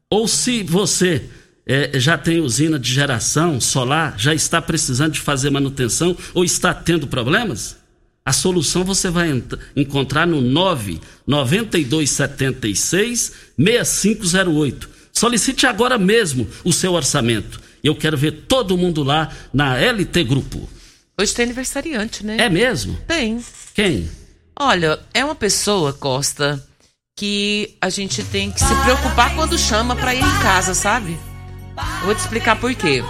Ou 0.09 0.27
se 0.27 0.63
você 0.63 1.29
é, 1.65 2.00
já 2.00 2.17
tem 2.17 2.39
usina 2.39 2.79
de 2.79 2.91
geração 2.91 3.62
solar, 3.62 4.17
já 4.17 4.33
está 4.33 4.62
precisando 4.62 5.13
de 5.13 5.19
fazer 5.19 5.50
manutenção 5.50 6.17
ou 6.33 6.43
está 6.43 6.74
tendo 6.74 7.05
problemas, 7.05 7.77
a 8.25 8.33
solução 8.33 8.83
você 8.83 9.09
vai 9.09 9.43
encontrar 9.75 10.25
no 10.25 10.41
99276 10.41 13.33
6508. 13.57 14.89
Solicite 15.12 15.67
agora 15.67 15.98
mesmo 15.98 16.48
o 16.63 16.71
seu 16.71 16.93
orçamento. 16.93 17.59
Eu 17.83 17.93
quero 17.95 18.17
ver 18.17 18.45
todo 18.48 18.77
mundo 18.77 19.03
lá 19.03 19.29
na 19.53 19.75
LT 19.75 20.24
Grupo. 20.24 20.69
Hoje 21.19 21.35
tem 21.35 21.43
aniversariante, 21.43 22.25
né? 22.25 22.38
É 22.39 22.47
mesmo? 22.47 22.97
Tem. 23.05 23.43
Quem? 23.73 24.09
Olha, 24.57 24.97
é 25.13 25.25
uma 25.25 25.35
pessoa, 25.35 25.91
Costa, 25.91 26.65
que 27.17 27.75
a 27.81 27.89
gente 27.89 28.23
tem 28.23 28.49
que 28.49 28.61
se 28.61 28.75
preocupar 28.83 29.35
quando 29.35 29.57
chama 29.57 29.97
pra 29.97 30.15
ir 30.15 30.23
em 30.23 30.39
casa, 30.41 30.73
sabe? 30.73 31.19
Eu 31.99 32.05
vou 32.05 32.15
te 32.15 32.19
explicar 32.19 32.57
por 32.57 32.73
quê. 32.73 33.03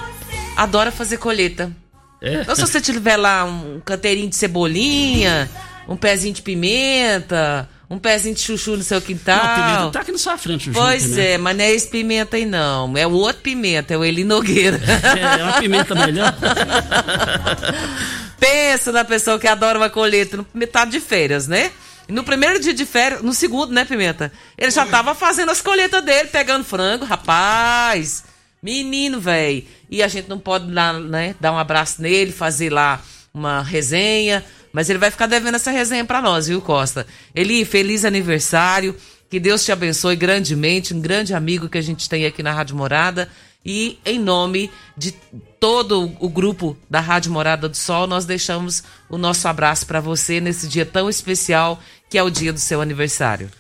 Adora 0.58 0.92
fazer 0.92 1.18
colheita. 1.18 1.72
É. 2.20 2.42
Então, 2.42 2.56
se 2.56 2.62
você 2.62 2.82
tiver 2.82 3.16
lá 3.16 3.46
um 3.46 3.80
canteirinho 3.80 4.28
de 4.28 4.36
cebolinha, 4.36 5.48
um 5.88 5.96
pezinho 5.96 6.34
de 6.34 6.42
pimenta, 6.42 7.70
um 7.90 7.98
pezinho 7.98 8.36
de 8.36 8.42
chuchu 8.42 8.78
no 8.78 8.84
seu 8.84 9.02
quintal. 9.02 9.38
Não, 9.38 9.44
a 9.44 9.56
pimenta 9.56 9.92
tá 9.92 10.00
aqui 10.02 10.12
na 10.12 10.18
sua 10.18 10.38
frente, 10.38 10.66
chuchu. 10.66 10.80
Pois 10.80 11.04
pimenta. 11.04 11.22
é, 11.22 11.38
mas 11.38 11.58
não 11.58 11.64
é 11.64 11.72
esse 11.72 11.88
pimenta 11.88 12.38
aí 12.38 12.46
não. 12.46 12.96
É 12.96 13.08
o 13.08 13.12
outro 13.12 13.42
pimenta, 13.42 13.94
é 13.94 13.98
o 13.98 14.06
Eli 14.06 14.24
Nogueira. 14.24 14.80
É, 15.10 15.40
é 15.40 15.44
uma 15.44 15.60
pimenta 15.60 15.96
melhor. 15.96 16.34
Pensa 18.40 18.92
na 18.92 19.04
pessoa 19.04 19.40
que 19.40 19.48
adora 19.48 19.78
uma 19.80 19.90
colheita 19.90 20.38
no 20.38 20.46
metade 20.54 20.92
de 20.92 21.00
férias, 21.00 21.48
né? 21.48 21.72
No 22.08 22.24
primeiro 22.24 22.60
dia 22.60 22.74
de 22.74 22.86
férias, 22.86 23.22
no 23.22 23.34
segundo, 23.34 23.72
né, 23.72 23.86
Pimenta? 23.86 24.32
Ele 24.58 24.72
já 24.72 24.86
tava 24.86 25.14
fazendo 25.14 25.52
as 25.52 25.62
colheitas 25.62 26.04
dele, 26.04 26.30
pegando 26.30 26.64
frango, 26.64 27.06
rapaz. 27.06 28.24
Menino, 28.64 29.20
velho. 29.20 29.64
E 29.90 30.02
a 30.02 30.08
gente 30.08 30.28
não 30.28 30.40
pode 30.40 30.72
dar, 30.72 30.94
né, 30.94 31.36
dar 31.40 31.52
um 31.52 31.58
abraço 31.58 32.02
nele, 32.02 32.32
fazer 32.32 32.72
lá 32.72 33.00
uma 33.34 33.62
resenha. 33.62 34.44
Mas 34.72 34.90
ele 34.90 35.00
vai 35.00 35.12
ficar 35.12 35.28
devendo 35.28 35.56
essa 35.56 35.72
resenha 35.72 36.06
pra 36.06 36.22
nós, 36.22 36.48
viu, 36.48 36.62
Costa? 36.62 37.06
Eli, 37.34 37.66
feliz 37.66 38.06
aniversário. 38.06 38.96
Que 39.30 39.40
Deus 39.40 39.64
te 39.64 39.72
abençoe 39.72 40.16
grandemente. 40.16 40.94
Um 40.94 41.02
grande 41.02 41.34
amigo 41.34 41.70
que 41.70 41.78
a 41.78 41.82
gente 41.82 42.10
tem 42.10 42.26
aqui 42.26 42.42
na 42.42 42.52
Rádio 42.52 42.76
Morada. 42.76 43.30
E 43.66 44.00
em 44.06 44.20
nome 44.20 44.72
de 44.98 45.12
todo 45.60 46.12
o 46.20 46.30
grupo 46.30 46.78
da 46.90 47.00
Rádio 47.00 47.32
Morada 47.32 47.68
do 47.68 47.76
Sol, 47.76 48.08
nós 48.08 48.26
deixamos 48.26 48.84
o 49.10 49.18
nosso 49.18 49.48
abraço 49.48 49.86
para 49.86 50.00
você 50.00 50.40
nesse 50.40 50.68
dia 50.68 50.86
tão 50.86 51.10
especial 51.10 51.82
que 52.10 52.18
é 52.18 52.24
o 52.24 52.30
dia 52.30 52.54
do 52.54 52.60
seu 52.60 52.82
aniversário. 52.82 53.52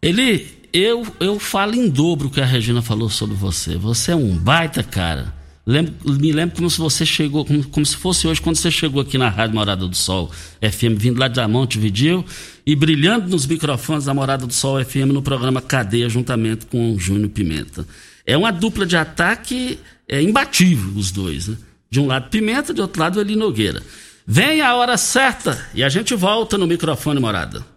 Eli, 0.00 0.68
eu, 0.72 1.06
eu 1.20 1.38
falo 1.38 1.74
em 1.74 1.88
dobro 1.88 2.28
o 2.28 2.30
que 2.30 2.40
a 2.40 2.46
Regina 2.46 2.80
falou 2.80 3.10
sobre 3.10 3.36
você. 3.36 3.76
Você 3.76 4.12
é 4.12 4.16
um 4.16 4.36
baita 4.36 4.82
cara. 4.82 5.34
Lembro, 5.64 5.94
me 6.04 6.32
lembro 6.32 6.56
como 6.56 6.68
se 6.68 6.78
você 6.78 7.06
chegou, 7.06 7.44
como, 7.44 7.64
como, 7.68 7.86
se 7.86 7.96
fosse 7.96 8.26
hoje, 8.26 8.40
quando 8.40 8.56
você 8.56 8.70
chegou 8.70 9.00
aqui 9.00 9.16
na 9.16 9.28
Rádio 9.28 9.54
Morada 9.54 9.86
do 9.86 9.94
Sol 9.94 10.28
FM, 10.60 10.98
vindo 10.98 11.20
lá 11.20 11.28
de 11.28 11.46
Montevideo 11.46 12.24
e 12.66 12.74
brilhando 12.74 13.28
nos 13.28 13.46
microfones 13.46 14.04
da 14.04 14.12
Morada 14.12 14.44
do 14.44 14.52
Sol 14.52 14.84
FM 14.84 15.12
no 15.12 15.22
programa 15.22 15.62
Cadeia, 15.62 16.08
juntamente 16.08 16.66
com 16.66 16.92
o 16.92 16.98
Júnior 16.98 17.30
Pimenta. 17.30 17.86
É 18.26 18.36
uma 18.36 18.50
dupla 18.50 18.84
de 18.84 18.96
ataque 18.96 19.78
é, 20.08 20.20
imbatível, 20.20 20.92
os 20.96 21.12
dois. 21.12 21.46
Né? 21.46 21.56
De 21.88 22.00
um 22.00 22.06
lado 22.06 22.28
Pimenta, 22.28 22.74
de 22.74 22.80
outro 22.80 23.00
lado 23.00 23.20
Eli 23.20 23.36
Nogueira. 23.36 23.82
Vem 24.26 24.62
a 24.62 24.74
hora 24.74 24.96
certa 24.96 25.68
e 25.74 25.84
a 25.84 25.88
gente 25.88 26.14
volta 26.14 26.58
no 26.58 26.66
microfone 26.66 27.20
Morada. 27.20 27.71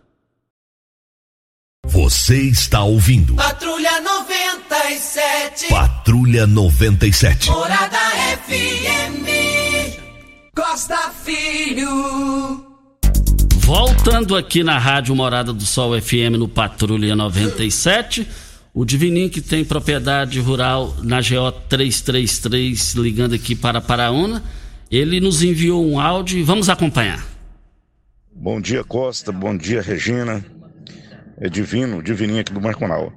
Você 1.87 2.41
está 2.41 2.83
ouvindo. 2.83 3.35
Patrulha 3.35 4.01
97. 4.01 5.67
Patrulha 5.69 6.47
97. 6.47 7.49
Morada 7.49 7.97
FM. 8.47 9.25
Costa 10.55 11.11
Filho. 11.23 12.65
Voltando 13.57 14.35
aqui 14.35 14.63
na 14.63 14.77
Rádio 14.77 15.15
Morada 15.15 15.53
do 15.53 15.63
Sol 15.63 15.99
FM 16.01 16.37
no 16.37 16.47
Patrulha 16.47 17.15
97. 17.15 18.27
O 18.73 18.83
Divininho 18.83 19.29
que 19.29 19.39
tem 19.39 19.63
propriedade 19.63 20.39
rural 20.39 20.95
na 21.01 21.21
GO 21.21 21.51
333, 21.69 22.95
ligando 22.95 23.35
aqui 23.35 23.55
para 23.55 23.79
Paraúna, 23.79 24.43
ele 24.91 25.21
nos 25.21 25.43
enviou 25.43 25.85
um 25.85 25.99
áudio 25.99 26.37
e 26.37 26.43
vamos 26.43 26.67
acompanhar. 26.67 27.23
Bom 28.33 28.59
dia, 28.59 28.83
Costa. 28.83 29.31
Bom 29.31 29.55
dia, 29.55 29.81
Regina 29.81 30.43
é 31.37 31.49
divino, 31.49 32.01
divininho 32.01 32.41
aqui 32.41 32.53
do 32.53 32.61
Marconal. 32.61 33.11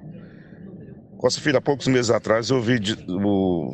Costa 1.19 1.41
Filho, 1.41 1.59
há 1.59 1.61
poucos 1.61 1.87
meses 1.89 2.11
atrás 2.11 2.51
eu 2.51 2.57
ouvi 2.57 2.81
o, 3.09 3.73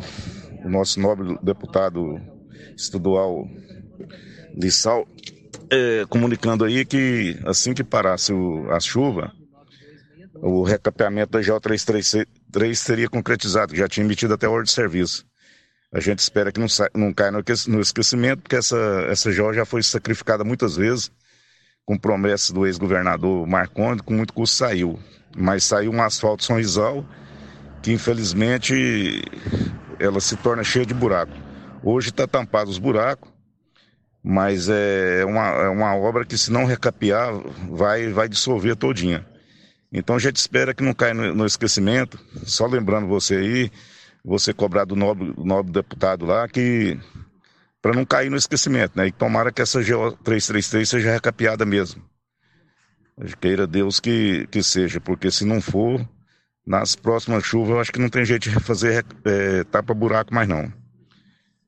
o, 0.64 0.68
nosso 0.68 0.98
nobre 0.98 1.38
deputado 1.42 2.18
estadual 2.76 3.46
Lissal 4.54 5.06
é, 5.70 6.04
comunicando 6.08 6.64
aí 6.64 6.84
que 6.84 7.38
assim 7.44 7.74
que 7.74 7.84
parasse 7.84 8.32
o, 8.32 8.70
a 8.70 8.80
chuva, 8.80 9.32
o 10.34 10.62
recapeamento 10.62 11.32
da 11.32 11.42
GO 11.42 11.60
333 11.60 12.78
seria 12.78 13.08
concretizado, 13.08 13.76
já 13.76 13.88
tinha 13.88 14.04
emitido 14.04 14.34
até 14.34 14.48
ordem 14.48 14.64
de 14.64 14.72
serviço. 14.72 15.26
A 15.92 16.00
gente 16.00 16.18
espera 16.18 16.50
que 16.50 16.58
não, 16.58 16.66
não 16.94 17.12
caia 17.12 17.30
no 17.30 17.80
esquecimento, 17.80 18.42
porque 18.42 18.56
essa, 18.56 18.76
essa 19.08 19.32
GO 19.32 19.52
já 19.52 19.64
foi 19.64 19.82
sacrificada 19.82 20.42
muitas 20.42 20.76
vezes 20.76 21.10
com 21.86 21.98
promessa 21.98 22.52
do 22.52 22.66
ex-governador 22.66 23.46
Marconde, 23.46 24.02
com 24.02 24.14
muito 24.14 24.32
custo 24.32 24.56
saiu. 24.56 24.98
Mas 25.36 25.64
saiu 25.64 25.92
um 25.92 26.02
asfalto 26.02 26.44
São 26.44 26.56
que 27.82 27.92
infelizmente 27.92 29.22
ela 29.98 30.20
se 30.20 30.36
torna 30.36 30.64
cheia 30.64 30.86
de 30.86 30.94
buraco. 30.94 31.32
Hoje 31.82 32.08
está 32.08 32.26
tampado 32.26 32.70
os 32.70 32.78
buracos, 32.78 33.30
mas 34.22 34.68
é 34.70 35.22
uma, 35.26 35.46
é 35.48 35.68
uma 35.68 35.94
obra 35.94 36.24
que 36.24 36.38
se 36.38 36.50
não 36.50 36.64
recapear, 36.64 37.30
vai, 37.68 38.08
vai 38.08 38.26
dissolver 38.26 38.74
todinha. 38.74 39.26
Então 39.92 40.16
a 40.16 40.18
gente 40.18 40.36
espera 40.36 40.72
que 40.72 40.82
não 40.82 40.94
caia 40.94 41.12
no, 41.12 41.34
no 41.34 41.46
esquecimento, 41.46 42.18
só 42.44 42.66
lembrando 42.66 43.06
você 43.06 43.36
aí, 43.36 43.70
você 44.24 44.54
cobrar 44.54 44.86
do 44.86 44.96
nobre, 44.96 45.34
nobre 45.36 45.70
deputado 45.70 46.24
lá, 46.24 46.48
que 46.48 46.98
para 47.84 47.92
não 47.92 48.06
cair 48.06 48.30
no 48.30 48.36
esquecimento, 48.38 48.96
né? 48.96 49.08
E 49.08 49.12
tomara 49.12 49.52
que 49.52 49.60
essa 49.60 49.78
GO 49.78 50.12
333 50.24 50.88
seja 50.88 51.12
recapeada 51.12 51.66
mesmo. 51.66 52.02
Queira 53.38 53.66
Deus 53.66 54.00
que, 54.00 54.46
que 54.50 54.62
seja, 54.62 54.98
porque 55.02 55.30
se 55.30 55.44
não 55.44 55.60
for, 55.60 56.02
nas 56.66 56.96
próximas 56.96 57.44
chuvas 57.44 57.70
eu 57.72 57.80
acho 57.80 57.92
que 57.92 58.00
não 58.00 58.08
tem 58.08 58.24
jeito 58.24 58.48
de 58.48 58.58
fazer 58.58 59.04
é, 59.26 59.64
tapa-buraco 59.64 60.32
mais 60.32 60.48
não. 60.48 60.72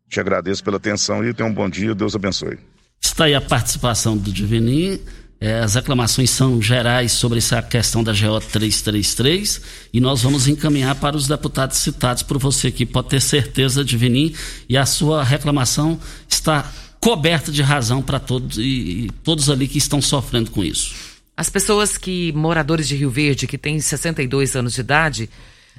Te 0.08 0.18
agradeço 0.18 0.64
pela 0.64 0.78
atenção 0.78 1.22
e 1.22 1.34
tenha 1.34 1.50
um 1.50 1.52
bom 1.52 1.68
dia, 1.68 1.94
Deus 1.94 2.16
abençoe. 2.16 2.58
Está 2.98 3.26
aí 3.26 3.34
a 3.34 3.40
participação 3.42 4.16
do 4.16 4.32
Divini. 4.32 5.02
É, 5.38 5.60
as 5.60 5.74
reclamações 5.74 6.30
são 6.30 6.62
gerais 6.62 7.12
sobre 7.12 7.38
essa 7.38 7.60
questão 7.60 8.02
da 8.02 8.12
GO 8.12 8.40
333 8.40 9.60
e 9.92 10.00
nós 10.00 10.22
vamos 10.22 10.48
encaminhar 10.48 10.94
para 10.94 11.14
os 11.14 11.28
deputados 11.28 11.76
citados 11.76 12.22
por 12.22 12.38
você 12.38 12.70
que 12.70 12.86
pode 12.86 13.10
ter 13.10 13.20
certeza 13.20 13.84
de 13.84 13.98
venir 13.98 14.34
e 14.66 14.78
a 14.78 14.86
sua 14.86 15.22
reclamação 15.22 16.00
está 16.26 16.72
coberta 16.98 17.52
de 17.52 17.60
razão 17.60 18.00
para 18.00 18.18
todos 18.18 18.56
e, 18.56 18.62
e 18.62 19.10
todos 19.22 19.50
ali 19.50 19.68
que 19.68 19.76
estão 19.76 20.00
sofrendo 20.00 20.50
com 20.50 20.64
isso. 20.64 20.94
As 21.36 21.50
pessoas 21.50 21.98
que, 21.98 22.32
moradores 22.32 22.88
de 22.88 22.96
Rio 22.96 23.10
Verde, 23.10 23.46
que 23.46 23.58
têm 23.58 23.78
62 23.78 24.56
anos 24.56 24.72
de 24.72 24.80
idade, 24.80 25.30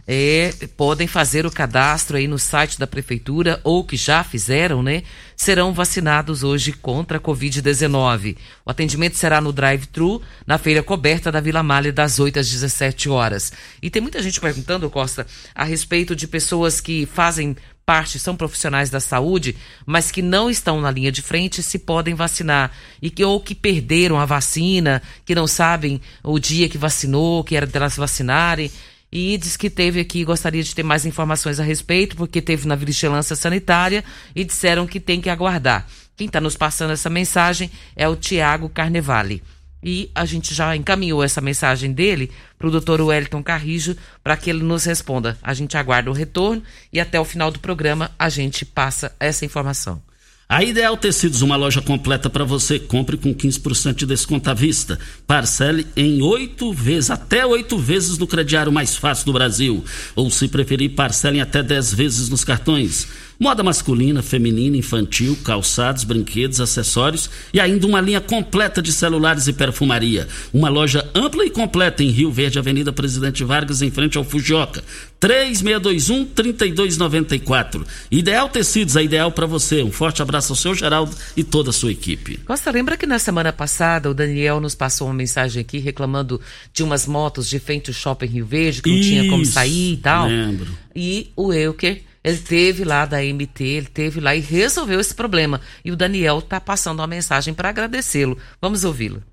é, 0.06 0.54
podem 0.78 1.08
fazer 1.08 1.46
o 1.46 1.52
cadastro 1.52 2.18
aí 2.18 2.28
no 2.28 2.40
site 2.40 2.80
da 2.80 2.88
prefeitura 2.88 3.60
ou 3.64 3.84
que 3.84 3.98
já 3.98 4.24
fizeram, 4.24 4.82
né? 4.82 5.04
Serão 5.36 5.74
vacinados 5.74 6.44
hoje 6.44 6.72
contra 6.72 7.18
a 7.18 7.22
Covid-19. 7.22 8.38
O 8.66 8.72
atendimento 8.72 9.18
será 9.18 9.42
no 9.42 9.52
drive-thru, 9.52 10.22
na 10.46 10.58
feira 10.58 10.82
coberta 10.82 11.32
da 11.32 11.42
Vila 11.42 11.62
Malha, 11.62 11.92
das 11.92 12.20
8 12.20 12.40
às 12.40 12.50
17 12.50 13.10
horas. 13.10 13.52
E 13.82 13.90
tem 13.90 14.02
muita 14.02 14.22
gente 14.22 14.40
perguntando, 14.40 14.90
Costa, 14.90 15.28
a 15.54 15.64
respeito 15.64 16.16
de 16.16 16.28
pessoas 16.28 16.80
que 16.80 17.06
fazem 17.06 17.56
parte 17.86 18.20
são 18.20 18.36
profissionais 18.36 18.90
da 18.90 19.00
saúde, 19.00 19.56
mas 19.86 20.12
que 20.12 20.22
não 20.22 20.50
estão 20.50 20.82
na 20.82 20.92
linha 20.92 21.10
de 21.10 21.22
frente 21.22 21.64
se 21.64 21.80
podem 21.80 22.14
vacinar 22.14 22.72
e 23.02 23.10
que 23.10 23.24
ou 23.24 23.40
que 23.40 23.56
perderam 23.56 24.20
a 24.20 24.26
vacina, 24.26 25.02
que 25.26 25.34
não 25.34 25.48
sabem 25.48 26.02
o 26.22 26.38
dia 26.38 26.68
que 26.68 26.78
vacinou, 26.78 27.46
que 27.46 27.56
era 27.56 27.66
delas 27.66 27.96
vacinarem 27.96 28.70
e 29.12 29.38
diz 29.38 29.56
que 29.56 29.70
teve 29.70 30.00
aqui, 30.00 30.24
gostaria 30.24 30.63
de 30.63 30.76
ter 30.76 30.84
mais 30.84 31.06
informações 31.06 31.60
a 31.60 31.63
respeito, 31.63 32.15
porque 32.15 32.41
teve 32.41 32.67
na 32.67 32.76
vigilância 32.76 33.36
sanitária 33.36 34.04
e 34.36 34.43
disseram 34.43 34.86
que 34.86 35.00
tem 35.00 35.22
que 35.22 35.30
aguardar. 35.30 35.88
Quem 36.15 36.28
está 36.28 36.41
nos 36.41 36.58
passando 36.58 36.91
essa 36.91 37.10
mensagem 37.10 37.72
é 37.96 38.08
o 38.08 38.15
Tiago 38.15 38.67
Carnevale. 38.70 39.43
E 39.82 40.10
a 40.13 40.26
gente 40.26 40.54
já 40.54 40.76
encaminhou 40.76 41.24
essa 41.24 41.39
mensagem 41.39 41.93
dele 41.93 42.32
para 42.58 42.67
o 42.67 42.72
doutor 42.72 43.00
Wellington 43.00 43.43
Carrijo 43.43 43.96
para 44.24 44.36
que 44.36 44.50
ele 44.50 44.63
nos 44.63 44.84
responda. 44.86 45.38
A 45.41 45.54
gente 45.54 45.78
aguarda 45.78 46.10
o 46.10 46.13
retorno 46.13 46.63
e 46.91 47.00
até 47.00 47.20
o 47.20 47.26
final 47.26 47.52
do 47.52 47.60
programa 47.60 48.12
a 48.17 48.28
gente 48.28 48.65
passa 48.65 49.15
essa 49.20 49.46
informação. 49.46 50.02
A 50.50 50.64
Ideal 50.64 50.96
Tecidos, 50.96 51.42
uma 51.42 51.58
loja 51.58 51.82
completa 51.82 52.30
para 52.30 52.46
você. 52.46 52.80
Compre 52.80 53.18
com 53.18 53.36
15% 53.36 53.96
de 53.96 54.06
desconto 54.06 54.50
à 54.50 54.54
vista. 54.54 54.98
Parcele 55.28 55.86
em 55.94 56.22
oito 56.22 56.72
vezes, 56.72 57.12
até 57.12 57.46
oito 57.46 57.78
vezes 57.78 58.18
no 58.18 58.26
crediário 58.26 58.72
mais 58.72 58.96
fácil 58.96 59.26
do 59.26 59.34
Brasil. 59.34 59.84
Ou, 60.16 60.32
se 60.32 60.48
preferir, 60.48 60.92
parcele 60.92 61.40
em 61.40 61.42
até 61.42 61.62
dez 61.62 61.94
vezes 61.94 62.30
nos 62.30 62.46
cartões. 62.46 63.10
Moda 63.39 63.63
masculina, 63.63 64.23
feminina, 64.23 64.78
infantil, 64.78 65.38
calçados, 65.43 66.04
brinquedos, 66.04 66.60
acessórios 66.60 67.30
e 67.54 67.60
ainda 67.60 67.86
uma 67.86 68.02
linha 68.02 68.19
completa 68.19 68.82
de 68.82 68.91
celulares 68.91 69.47
e 69.47 69.54
perfumaria. 69.54 70.28
Uma 70.52 70.69
loja 70.69 71.08
ampla 71.13 71.45
e 71.45 71.52
completa 71.52 72.04
em 72.04 72.10
Rio 72.10 72.32
Verde, 72.32 72.58
Avenida 72.58 72.91
Presidente 72.91 73.43
Vargas, 73.43 73.84
em 73.84 73.91
frente 73.91 74.17
ao 74.17 74.23
Fujioka. 74.23 74.84
3621-3294. 75.21 77.86
Ideal 78.10 78.50
Tecidos, 78.50 78.95
é 78.95 79.04
ideal 79.04 79.32
para 79.32 79.45
você. 79.45 79.84
Um 79.84 79.91
forte 79.91 80.19
abraço 80.21 80.54
ao 80.54 80.58
seu 80.58 80.73
Geraldo 80.73 81.15
e 81.36 81.43
toda 81.43 81.69
a 81.69 81.73
sua 81.73 81.91
equipe. 81.91 82.38
Costa, 82.38 82.71
lembra 82.71 82.97
que 82.97 83.06
na 83.06 83.19
semana 83.19 83.54
passada 83.54 84.10
o 84.10 84.15
Daniel 84.15 84.60
nos 84.60 84.73
passou 84.73 85.06
uma 85.08 85.13
mensagem 85.13 85.62
aqui 85.62 85.78
reclamando 85.78 86.41
de 86.73 86.82
umas 86.84 87.06
motos 87.06 87.47
de 87.47 87.60
frente 87.60 87.91
ao 87.91 87.93
shopping 87.93 88.26
Rio 88.26 88.47
Verde, 88.47 88.82
que 88.82 88.89
não 88.89 88.97
Isso, 88.97 89.10
tinha 89.10 89.30
como 89.30 89.45
sair 89.45 89.93
e 89.93 89.97
tal? 89.97 90.28
lembro. 90.28 90.67
E 90.95 91.30
o 91.36 91.54
Euker 91.54 92.07
ele 92.28 92.40
teve 92.40 92.84
lá 92.84 93.06
da 93.06 93.20
MT, 93.22 93.63
ele 93.63 93.88
teve 93.88 94.20
lá 94.20 94.36
e 94.36 94.42
resolveu 94.42 95.00
esse 95.00 95.16
problema. 95.16 95.62
E 95.84 95.94
o 95.94 95.96
Daniel 95.96 96.40
está 96.40 96.60
passando 96.60 97.00
uma 97.00 97.08
mensagem 97.08 97.54
para 97.54 97.70
agradecê-lo. 97.70 98.38
Vamos 98.62 98.84
ouvi-lo. 98.84 99.24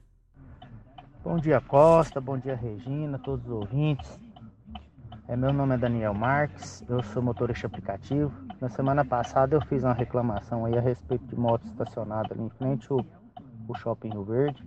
Bom 1.25 1.37
dia, 1.39 1.61
Costa. 1.61 2.21
Bom 2.21 2.39
dia, 2.39 2.55
Regina, 2.55 3.19
todos 3.19 3.45
os 3.47 3.51
ouvintes. 3.51 4.09
É, 5.27 5.35
meu 5.35 5.53
nome 5.53 5.75
é 5.75 5.79
Daniel 5.79 6.15
Marques, 6.15 6.85
eu 6.89 7.03
sou 7.03 7.21
motorista 7.21 7.67
aplicativo. 7.67 8.31
Na 8.61 8.69
semana 8.69 9.05
passada 9.05 9.57
eu 9.57 9.61
fiz 9.63 9.83
uma 9.83 9.95
reclamação 9.95 10.65
aí 10.65 10.79
a 10.79 10.81
respeito 10.81 11.27
de 11.27 11.35
moto 11.35 11.67
estacionada 11.67 12.33
ali 12.33 12.45
em 12.45 12.51
frente 12.51 12.87
ao, 12.93 13.05
ao 13.69 13.75
Shopping 13.77 14.11
Rio 14.11 14.25
Verde. 14.25 14.63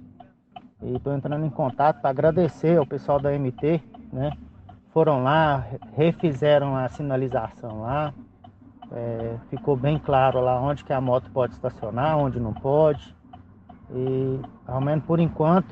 E 0.82 0.98
estou 0.98 1.14
entrando 1.14 1.46
em 1.46 1.50
contato 1.50 2.02
para 2.02 2.10
agradecer 2.10 2.78
ao 2.78 2.86
pessoal 2.86 3.22
da 3.22 3.32
MT, 3.32 3.82
né? 4.12 4.32
Foram 4.98 5.22
lá, 5.22 5.64
refizeram 5.96 6.76
a 6.76 6.90
sinalização 6.90 7.82
lá, 7.82 8.12
é, 8.92 9.36
ficou 9.48 9.76
bem 9.76 10.00
claro 10.00 10.42
lá 10.42 10.60
onde 10.60 10.84
que 10.84 10.92
a 10.92 11.00
moto 11.00 11.30
pode 11.30 11.54
estacionar, 11.54 12.18
onde 12.18 12.40
não 12.40 12.52
pode. 12.52 13.16
E 13.92 14.40
ao 14.66 14.82
menos 14.82 15.06
por 15.06 15.20
enquanto 15.20 15.72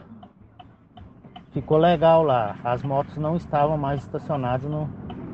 ficou 1.53 1.79
legal 1.79 2.21
lá. 2.21 2.55
As 2.63 2.83
motos 2.83 3.17
não 3.17 3.35
estavam 3.35 3.75
mais 3.79 4.03
estacionadas 4.03 4.69
no, 4.69 4.87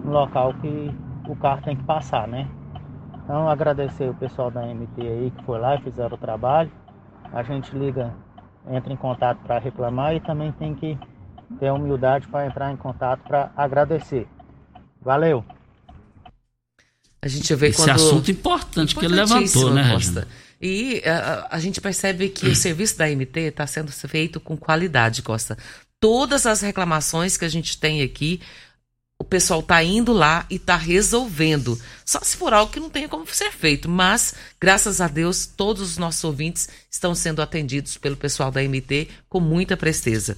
no 0.06 0.12
local 0.14 0.54
que 0.54 0.96
o 1.28 1.36
carro 1.36 1.62
tem 1.62 1.76
que 1.76 1.84
passar, 1.84 2.30
né? 2.30 2.48
Então 3.22 3.50
agradecer 3.50 4.10
o 4.10 4.14
pessoal 4.14 4.50
da 4.50 4.62
MT 4.62 5.02
aí 5.02 5.32
que 5.32 5.44
foi 5.44 5.60
lá 5.60 5.76
e 5.76 5.82
fizeram 5.82 6.16
o 6.16 6.18
trabalho. 6.18 6.72
A 7.34 7.44
gente 7.44 7.78
liga, 7.78 8.14
entra 8.70 8.94
em 8.94 8.96
contato 8.96 9.40
para 9.40 9.60
reclamar 9.60 10.16
e 10.16 10.22
também 10.22 10.54
tem 10.54 10.74
que 10.74 10.98
ter 11.60 11.68
a 11.68 11.74
humildade 11.74 12.28
para 12.28 12.46
entrar 12.46 12.72
em 12.72 12.78
contato 12.78 13.22
para 13.24 13.52
agradecer. 13.56 14.28
Valeu! 15.02 15.44
A 17.22 17.28
gente 17.28 17.54
vê 17.54 17.68
Esse 17.68 17.78
quando... 17.78 17.90
assunto 17.92 18.32
importante 18.32 18.96
que 18.96 19.06
ele 19.06 19.16
levantou, 19.16 19.72
né, 19.72 19.94
Costa. 19.94 20.28
E 20.60 21.02
a, 21.06 21.56
a, 21.56 21.60
gente 21.60 21.80
percebe 21.80 22.30
que 22.30 22.48
o 22.48 22.56
serviço 22.56 22.98
da 22.98 23.08
MT 23.08 23.40
está 23.42 23.66
sendo 23.66 23.92
feito 23.92 24.40
com 24.40 24.58
qualidade, 24.58 25.22
Costa. 25.22 25.58
Todas 26.00 26.46
as 26.46 26.62
reclamações 26.62 27.38
que 27.38 27.46
a 27.46 27.50
gente 27.50 27.78
tem 27.78 28.02
aqui, 28.02 28.42
o 29.20 29.24
pessoal 29.24 29.60
está 29.60 29.84
indo 29.84 30.14
lá 30.14 30.46
e 30.50 30.56
está 30.56 30.76
resolvendo. 30.76 31.80
Só 32.04 32.20
se 32.22 32.38
for 32.38 32.54
algo 32.54 32.72
que 32.72 32.80
não 32.80 32.90
tenha 32.90 33.08
como 33.08 33.26
ser 33.28 33.52
feito. 33.52 33.88
Mas, 33.88 34.34
graças 34.60 35.00
a 35.00 35.08
Deus, 35.08 35.46
todos 35.46 35.82
os 35.92 35.98
nossos 35.98 36.24
ouvintes 36.24 36.70
estão 36.90 37.14
sendo 37.14 37.42
atendidos 37.42 37.98
pelo 37.98 38.18
pessoal 38.18 38.52
da 38.52 38.64
MT 38.64 39.10
com 39.30 39.40
muita 39.40 39.78
presteza. 39.78 40.38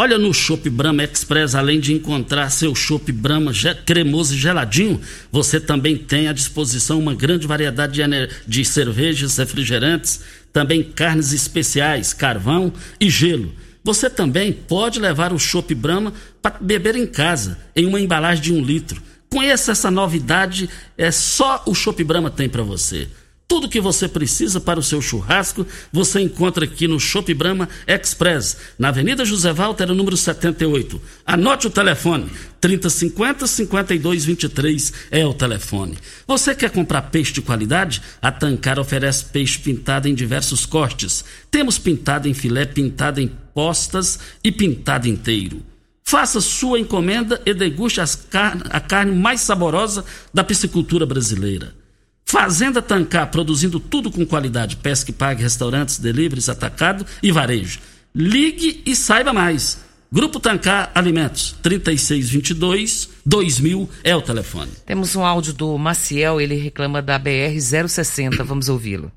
Olha 0.00 0.16
no 0.16 0.32
Chopp 0.32 0.70
Brahma 0.70 1.02
Express, 1.02 1.56
além 1.56 1.80
de 1.80 1.92
encontrar 1.92 2.50
seu 2.50 2.72
Chopp 2.72 3.10
Brahma 3.10 3.50
cremoso 3.84 4.32
e 4.32 4.38
geladinho, 4.38 5.00
você 5.32 5.58
também 5.58 5.96
tem 5.96 6.28
à 6.28 6.32
disposição 6.32 7.00
uma 7.00 7.16
grande 7.16 7.48
variedade 7.48 7.94
de, 7.94 8.28
de 8.46 8.64
cervejas, 8.64 9.36
refrigerantes, 9.38 10.20
também 10.52 10.84
carnes 10.84 11.32
especiais, 11.32 12.12
carvão 12.12 12.72
e 13.00 13.10
gelo. 13.10 13.52
Você 13.82 14.08
também 14.08 14.52
pode 14.52 15.00
levar 15.00 15.32
o 15.32 15.38
Chopp 15.38 15.74
Brahma 15.74 16.12
para 16.40 16.58
beber 16.60 16.94
em 16.94 17.04
casa, 17.04 17.58
em 17.74 17.84
uma 17.84 18.00
embalagem 18.00 18.40
de 18.44 18.52
um 18.52 18.62
litro. 18.62 19.02
Conheça 19.28 19.72
essa 19.72 19.90
novidade, 19.90 20.70
é 20.96 21.10
só 21.10 21.64
o 21.66 21.74
Chopp 21.74 22.04
Brahma 22.04 22.30
tem 22.30 22.48
para 22.48 22.62
você. 22.62 23.08
Tudo 23.48 23.66
que 23.66 23.80
você 23.80 24.06
precisa 24.06 24.60
para 24.60 24.78
o 24.78 24.82
seu 24.82 25.00
churrasco, 25.00 25.66
você 25.90 26.20
encontra 26.20 26.66
aqui 26.66 26.86
no 26.86 27.00
Shop 27.00 27.32
Brahma 27.32 27.66
Express, 27.86 28.58
na 28.78 28.88
Avenida 28.88 29.24
José 29.24 29.50
Walter, 29.54 29.86
número 29.86 30.18
78. 30.18 31.00
Anote 31.24 31.66
o 31.66 31.70
telefone, 31.70 32.30
3050 32.60 33.46
5223 33.46 34.92
é 35.10 35.24
o 35.24 35.32
telefone. 35.32 35.96
Você 36.26 36.54
quer 36.54 36.70
comprar 36.70 37.00
peixe 37.10 37.32
de 37.32 37.40
qualidade? 37.40 38.02
A 38.20 38.30
Tancar 38.30 38.78
oferece 38.78 39.24
peixe 39.24 39.58
pintado 39.58 40.06
em 40.06 40.14
diversos 40.14 40.66
cortes. 40.66 41.24
Temos 41.50 41.78
pintado 41.78 42.28
em 42.28 42.34
filé, 42.34 42.66
pintado 42.66 43.18
em 43.18 43.32
postas 43.54 44.18
e 44.44 44.52
pintado 44.52 45.08
inteiro. 45.08 45.62
Faça 46.04 46.42
sua 46.42 46.78
encomenda 46.78 47.40
e 47.46 47.54
deguste 47.54 48.00
car 48.28 48.58
a 48.68 48.78
carne 48.78 49.16
mais 49.16 49.40
saborosa 49.40 50.04
da 50.34 50.44
piscicultura 50.44 51.06
brasileira. 51.06 51.87
Fazenda 52.30 52.82
Tancar, 52.82 53.30
produzindo 53.30 53.80
tudo 53.80 54.10
com 54.10 54.26
qualidade. 54.26 54.76
Pesca 54.76 55.10
e 55.10 55.14
pague, 55.14 55.42
restaurantes, 55.42 55.98
deliveries, 55.98 56.50
atacado 56.50 57.06
e 57.22 57.32
varejo. 57.32 57.80
Ligue 58.14 58.82
e 58.84 58.94
saiba 58.94 59.32
mais. 59.32 59.82
Grupo 60.12 60.38
Tancar 60.38 60.90
Alimentos, 60.94 61.56
3622 61.62 63.08
2000 63.24 63.88
é 64.04 64.14
o 64.14 64.20
telefone. 64.20 64.70
Temos 64.84 65.16
um 65.16 65.24
áudio 65.24 65.54
do 65.54 65.78
Maciel, 65.78 66.38
ele 66.38 66.54
reclama 66.56 67.00
da 67.00 67.18
BR 67.18 67.58
060, 67.58 68.44
vamos 68.44 68.68
ouvi-lo. 68.68 69.10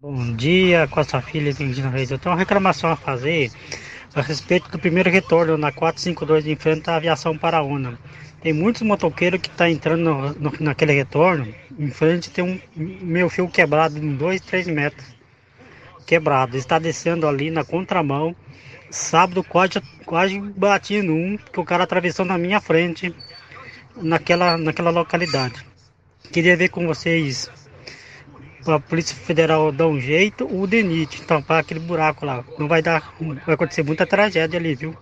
Bom 0.00 0.34
dia, 0.34 0.88
Costa 0.88 1.20
Filha 1.20 1.52
Virgínia 1.52 1.90
Reis. 1.90 2.10
Eu 2.10 2.18
tenho 2.18 2.34
uma 2.34 2.38
reclamação 2.38 2.90
a 2.90 2.96
fazer 2.96 3.50
a 4.14 4.22
respeito 4.22 4.70
do 4.70 4.78
primeiro 4.78 5.10
retorno 5.10 5.58
na 5.58 5.70
452 5.70 6.46
em 6.46 6.56
frente 6.56 6.88
à 6.88 6.96
aviação 6.96 7.36
Paraúna. 7.36 7.98
Tem 8.40 8.52
muitos 8.52 8.82
motoqueiros 8.82 9.40
que 9.40 9.50
tá 9.50 9.68
entrando 9.68 10.02
no, 10.04 10.34
no, 10.34 10.52
naquele 10.60 10.92
retorno. 10.92 11.52
Em 11.76 11.90
frente 11.90 12.30
tem 12.30 12.44
um 12.44 12.60
meu 12.76 13.28
fio 13.28 13.48
quebrado 13.48 13.98
em 13.98 14.14
2, 14.14 14.40
3 14.42 14.68
metros. 14.68 15.06
Quebrado. 16.06 16.56
Está 16.56 16.78
descendo 16.78 17.26
ali 17.26 17.50
na 17.50 17.64
contramão. 17.64 18.34
Sábado 18.90 19.42
quase, 19.42 19.80
quase 20.06 20.40
bati 20.40 21.02
num 21.02 21.36
que 21.36 21.60
o 21.60 21.64
cara 21.64 21.84
atravessou 21.84 22.24
na 22.24 22.38
minha 22.38 22.60
frente 22.60 23.14
naquela, 23.96 24.56
naquela 24.56 24.90
localidade. 24.90 25.66
Queria 26.32 26.56
ver 26.56 26.68
com 26.68 26.86
vocês 26.86 27.50
a 28.66 28.78
Polícia 28.78 29.16
Federal 29.16 29.72
dar 29.72 29.88
um 29.88 30.00
jeito, 30.00 30.46
o 30.46 30.66
DENIT 30.66 31.22
tampar 31.22 31.60
aquele 31.60 31.80
buraco 31.80 32.24
lá. 32.24 32.44
Não 32.58 32.68
vai 32.68 32.82
dar. 32.82 33.14
Vai 33.44 33.54
acontecer 33.54 33.82
muita 33.82 34.06
tragédia 34.06 34.58
ali, 34.58 34.74
viu? 34.74 34.96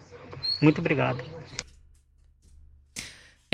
Muito 0.62 0.80
obrigado 0.80 1.35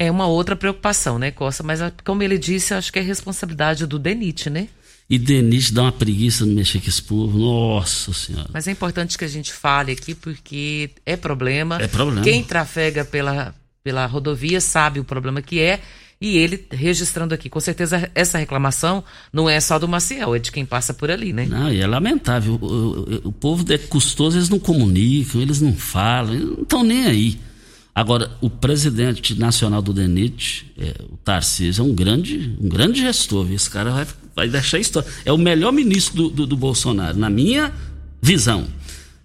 é 0.03 0.11
uma 0.11 0.27
outra 0.27 0.57
preocupação, 0.57 1.19
né, 1.19 1.31
Costa? 1.31 1.63
Mas, 1.63 1.81
como 2.05 2.23
ele 2.23 2.39
disse, 2.39 2.75
acho 2.75 2.93
que 2.93 2.99
é 2.99 3.03
responsabilidade 3.03 3.87
do 3.87 3.99
DENIT, 3.99 4.51
né? 4.51 4.69
E 5.09 5.19
DENIT 5.19 5.73
dá 5.73 5.83
uma 5.83 5.93
preguiça 5.93 6.45
de 6.45 6.51
mexer 6.51 6.81
com 6.81 6.89
esse 6.89 7.03
povo. 7.03 7.39
Nossa 7.39 8.13
Senhora. 8.13 8.49
Mas 8.53 8.67
é 8.67 8.71
importante 8.71 9.17
que 9.17 9.25
a 9.25 9.29
gente 9.29 9.53
fale 9.53 9.93
aqui, 9.93 10.15
porque 10.15 10.91
é 11.05 11.17
problema. 11.17 11.79
É 11.81 11.87
problema. 11.87 12.23
Quem 12.23 12.43
trafega 12.43 13.05
pela, 13.05 13.55
pela 13.85 14.07
rodovia 14.07 14.61
sabe 14.61 15.01
o 15.01 15.05
problema 15.05 15.43
que 15.43 15.61
é. 15.61 15.81
E 16.21 16.39
ele 16.39 16.67
registrando 16.71 17.35
aqui. 17.35 17.51
Com 17.51 17.59
certeza, 17.59 18.09
essa 18.15 18.39
reclamação 18.39 19.03
não 19.33 19.51
é 19.51 19.61
só 19.61 19.77
do 19.77 19.89
Maciel, 19.89 20.37
é 20.37 20.39
de 20.39 20.53
quem 20.53 20.65
passa 20.65 20.95
por 20.95 21.11
ali, 21.11 21.33
né? 21.33 21.47
Não, 21.47 21.71
e 21.71 21.81
é 21.81 21.87
lamentável. 21.87 22.59
O, 22.61 22.67
o, 22.67 23.29
o 23.29 23.33
povo 23.33 23.71
é 23.73 23.77
custoso, 23.77 24.39
eles 24.39 24.49
não 24.49 24.61
comunicam, 24.61 25.43
eles 25.43 25.61
não 25.61 25.75
falam, 25.75 26.35
eles 26.35 26.47
não 26.47 26.63
estão 26.63 26.85
nem 26.85 27.07
aí. 27.07 27.39
Agora, 27.95 28.31
o 28.41 28.49
presidente 28.49 29.39
nacional 29.39 29.83
do 29.83 29.93
DENIT, 29.93 30.73
é, 30.79 30.95
o 31.11 31.17
Tarcísio, 31.19 31.83
é 31.83 31.85
um 31.85 31.95
grande, 31.95 32.57
um 32.59 32.69
grande 32.69 33.01
gestor. 33.01 33.51
Esse 33.53 33.69
cara 33.69 33.91
vai, 33.91 34.07
vai 34.35 34.49
deixar 34.49 34.79
história. 34.79 35.09
É 35.25 35.33
o 35.33 35.37
melhor 35.37 35.73
ministro 35.73 36.17
do, 36.17 36.31
do, 36.31 36.47
do 36.47 36.57
Bolsonaro, 36.57 37.19
na 37.19 37.29
minha 37.29 37.73
visão. 38.21 38.67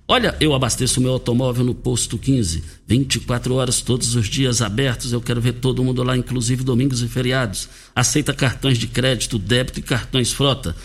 Olha, 0.10 0.36
eu 0.40 0.54
abasteço 0.54 1.02
meu 1.02 1.12
automóvel 1.12 1.66
no 1.66 1.76
posto 1.76 2.18
15, 2.18 2.64
24 2.88 3.54
horas 3.56 3.82
todos 3.82 4.16
os 4.16 4.28
dias 4.28 4.62
abertos. 4.62 5.12
Eu 5.12 5.22
quero 5.22 5.40
ver 5.40 5.54
todo 5.54 5.84
mundo 5.84 6.04
lá, 6.04 6.18
inclusive 6.18 6.64
domingos 6.64 7.02
e 7.02 7.08
feriados. 7.08 7.68
Aceita 7.94 8.34
cartões 8.34 8.78
de 8.78 8.88
crédito, 8.88 9.38
débito 9.38 9.80
e 9.80 9.84
cartões 9.84 10.32
frota. 10.32 10.76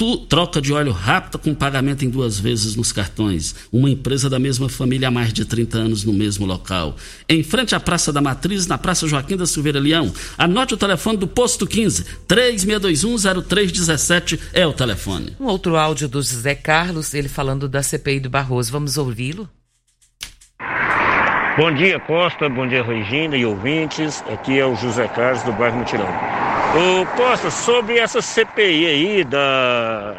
Tu, 0.00 0.16
troca 0.16 0.62
de 0.62 0.72
óleo 0.72 0.92
rápida 0.92 1.36
com 1.36 1.54
pagamento 1.54 2.06
em 2.06 2.08
duas 2.08 2.40
vezes 2.40 2.74
nos 2.74 2.90
cartões. 2.90 3.54
Uma 3.70 3.90
empresa 3.90 4.30
da 4.30 4.38
mesma 4.38 4.66
família 4.66 5.08
há 5.08 5.10
mais 5.10 5.30
de 5.30 5.44
30 5.44 5.76
anos 5.76 6.04
no 6.04 6.12
mesmo 6.14 6.46
local. 6.46 6.96
Em 7.28 7.42
frente 7.42 7.74
à 7.74 7.80
Praça 7.80 8.10
da 8.10 8.22
Matriz, 8.22 8.66
na 8.66 8.78
Praça 8.78 9.06
Joaquim 9.06 9.36
da 9.36 9.44
Silveira 9.44 9.78
Leão. 9.78 10.10
Anote 10.38 10.72
o 10.72 10.78
telefone 10.78 11.18
do 11.18 11.28
posto 11.28 11.66
15, 11.66 12.06
36210317 12.26 14.40
é 14.54 14.66
o 14.66 14.72
telefone. 14.72 15.36
Um 15.38 15.44
outro 15.44 15.76
áudio 15.76 16.08
do 16.08 16.22
José 16.22 16.54
Carlos, 16.54 17.12
ele 17.12 17.28
falando 17.28 17.68
da 17.68 17.82
CPI 17.82 18.20
do 18.20 18.30
Barroso. 18.30 18.72
Vamos 18.72 18.96
ouvi-lo? 18.96 19.46
Bom 21.58 21.74
dia, 21.74 22.00
Costa. 22.00 22.48
Bom 22.48 22.66
dia, 22.66 22.82
Regina 22.82 23.36
e 23.36 23.44
ouvintes. 23.44 24.24
Aqui 24.32 24.58
é 24.58 24.64
o 24.64 24.74
José 24.76 25.06
Carlos 25.08 25.42
do 25.42 25.52
bairro 25.52 25.76
Mutirão. 25.76 26.39
Ô 26.72 27.04
Costa, 27.16 27.50
sobre 27.50 27.98
essa 27.98 28.22
CPI 28.22 28.86
aí 28.86 29.24
da 29.24 30.16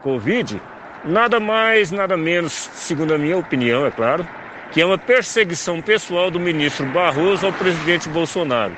Covid, 0.00 0.62
nada 1.04 1.38
mais, 1.38 1.90
nada 1.90 2.16
menos, 2.16 2.52
segundo 2.52 3.12
a 3.12 3.18
minha 3.18 3.36
opinião, 3.36 3.84
é 3.84 3.90
claro, 3.90 4.26
que 4.70 4.80
é 4.80 4.86
uma 4.86 4.96
perseguição 4.96 5.82
pessoal 5.82 6.30
do 6.30 6.40
ministro 6.40 6.86
Barroso 6.86 7.44
ao 7.44 7.52
presidente 7.52 8.08
Bolsonaro. 8.08 8.74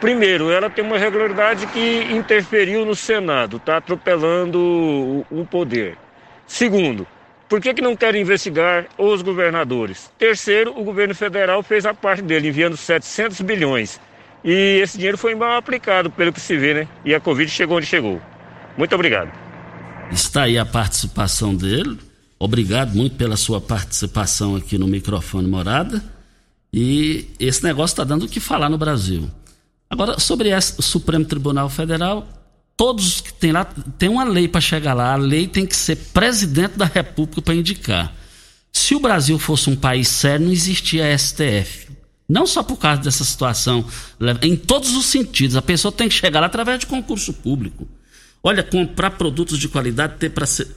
Primeiro, 0.00 0.50
ela 0.50 0.68
tem 0.68 0.84
uma 0.84 0.98
regularidade 0.98 1.64
que 1.68 2.08
interferiu 2.12 2.84
no 2.84 2.96
Senado, 2.96 3.58
está 3.58 3.76
atropelando 3.76 4.58
o, 4.58 5.26
o 5.30 5.46
poder. 5.46 5.96
Segundo, 6.44 7.06
por 7.48 7.60
que, 7.60 7.72
que 7.72 7.82
não 7.82 7.96
querem 7.96 8.22
investigar 8.22 8.86
os 8.98 9.22
governadores? 9.22 10.10
Terceiro, 10.18 10.72
o 10.76 10.82
governo 10.82 11.14
federal 11.14 11.62
fez 11.62 11.86
a 11.86 11.94
parte 11.94 12.22
dele, 12.22 12.48
enviando 12.48 12.76
700 12.76 13.40
bilhões. 13.42 14.00
E 14.44 14.80
esse 14.82 14.96
dinheiro 14.96 15.18
foi 15.18 15.34
mal 15.34 15.56
aplicado, 15.56 16.10
pelo 16.10 16.32
que 16.32 16.40
se 16.40 16.56
vê, 16.56 16.74
né? 16.74 16.88
E 17.04 17.14
a 17.14 17.20
Covid 17.20 17.50
chegou 17.50 17.76
onde 17.76 17.86
chegou. 17.86 18.20
Muito 18.76 18.94
obrigado. 18.94 19.30
Está 20.10 20.44
aí 20.44 20.56
a 20.56 20.64
participação 20.64 21.54
dele. 21.54 21.98
Obrigado 22.38 22.94
muito 22.94 23.16
pela 23.16 23.36
sua 23.36 23.60
participação 23.60 24.54
aqui 24.54 24.78
no 24.78 24.86
microfone 24.86 25.48
Morada. 25.48 26.02
E 26.72 27.28
esse 27.40 27.64
negócio 27.64 27.94
está 27.94 28.04
dando 28.04 28.26
o 28.26 28.28
que 28.28 28.38
falar 28.38 28.68
no 28.68 28.78
Brasil. 28.78 29.28
Agora, 29.90 30.20
sobre 30.20 30.54
o 30.54 30.82
Supremo 30.82 31.24
Tribunal 31.24 31.68
Federal, 31.68 32.28
todos 32.76 33.20
que 33.20 33.32
tem 33.32 33.52
lá, 33.52 33.64
tem 33.64 34.08
uma 34.08 34.24
lei 34.24 34.46
para 34.46 34.60
chegar 34.60 34.94
lá. 34.94 35.14
A 35.14 35.16
lei 35.16 35.48
tem 35.48 35.66
que 35.66 35.74
ser 35.74 35.96
presidente 35.96 36.76
da 36.76 36.84
República 36.84 37.42
para 37.42 37.54
indicar. 37.54 38.14
Se 38.72 38.94
o 38.94 39.00
Brasil 39.00 39.38
fosse 39.38 39.68
um 39.68 39.76
país 39.76 40.08
sério, 40.08 40.46
não 40.46 40.52
existia 40.52 41.16
STF. 41.18 41.88
Não 42.28 42.46
só 42.46 42.62
por 42.62 42.76
causa 42.76 43.00
dessa 43.00 43.24
situação, 43.24 43.86
em 44.42 44.54
todos 44.54 44.94
os 44.94 45.06
sentidos. 45.06 45.56
A 45.56 45.62
pessoa 45.62 45.90
tem 45.90 46.08
que 46.08 46.14
chegar 46.14 46.40
lá 46.40 46.46
através 46.46 46.80
de 46.80 46.86
concurso 46.86 47.32
público. 47.32 47.88
Olha, 48.42 48.62
comprar 48.62 49.12
produtos 49.12 49.58
de 49.58 49.68
qualidade, 49.68 50.16
ter 50.18 50.30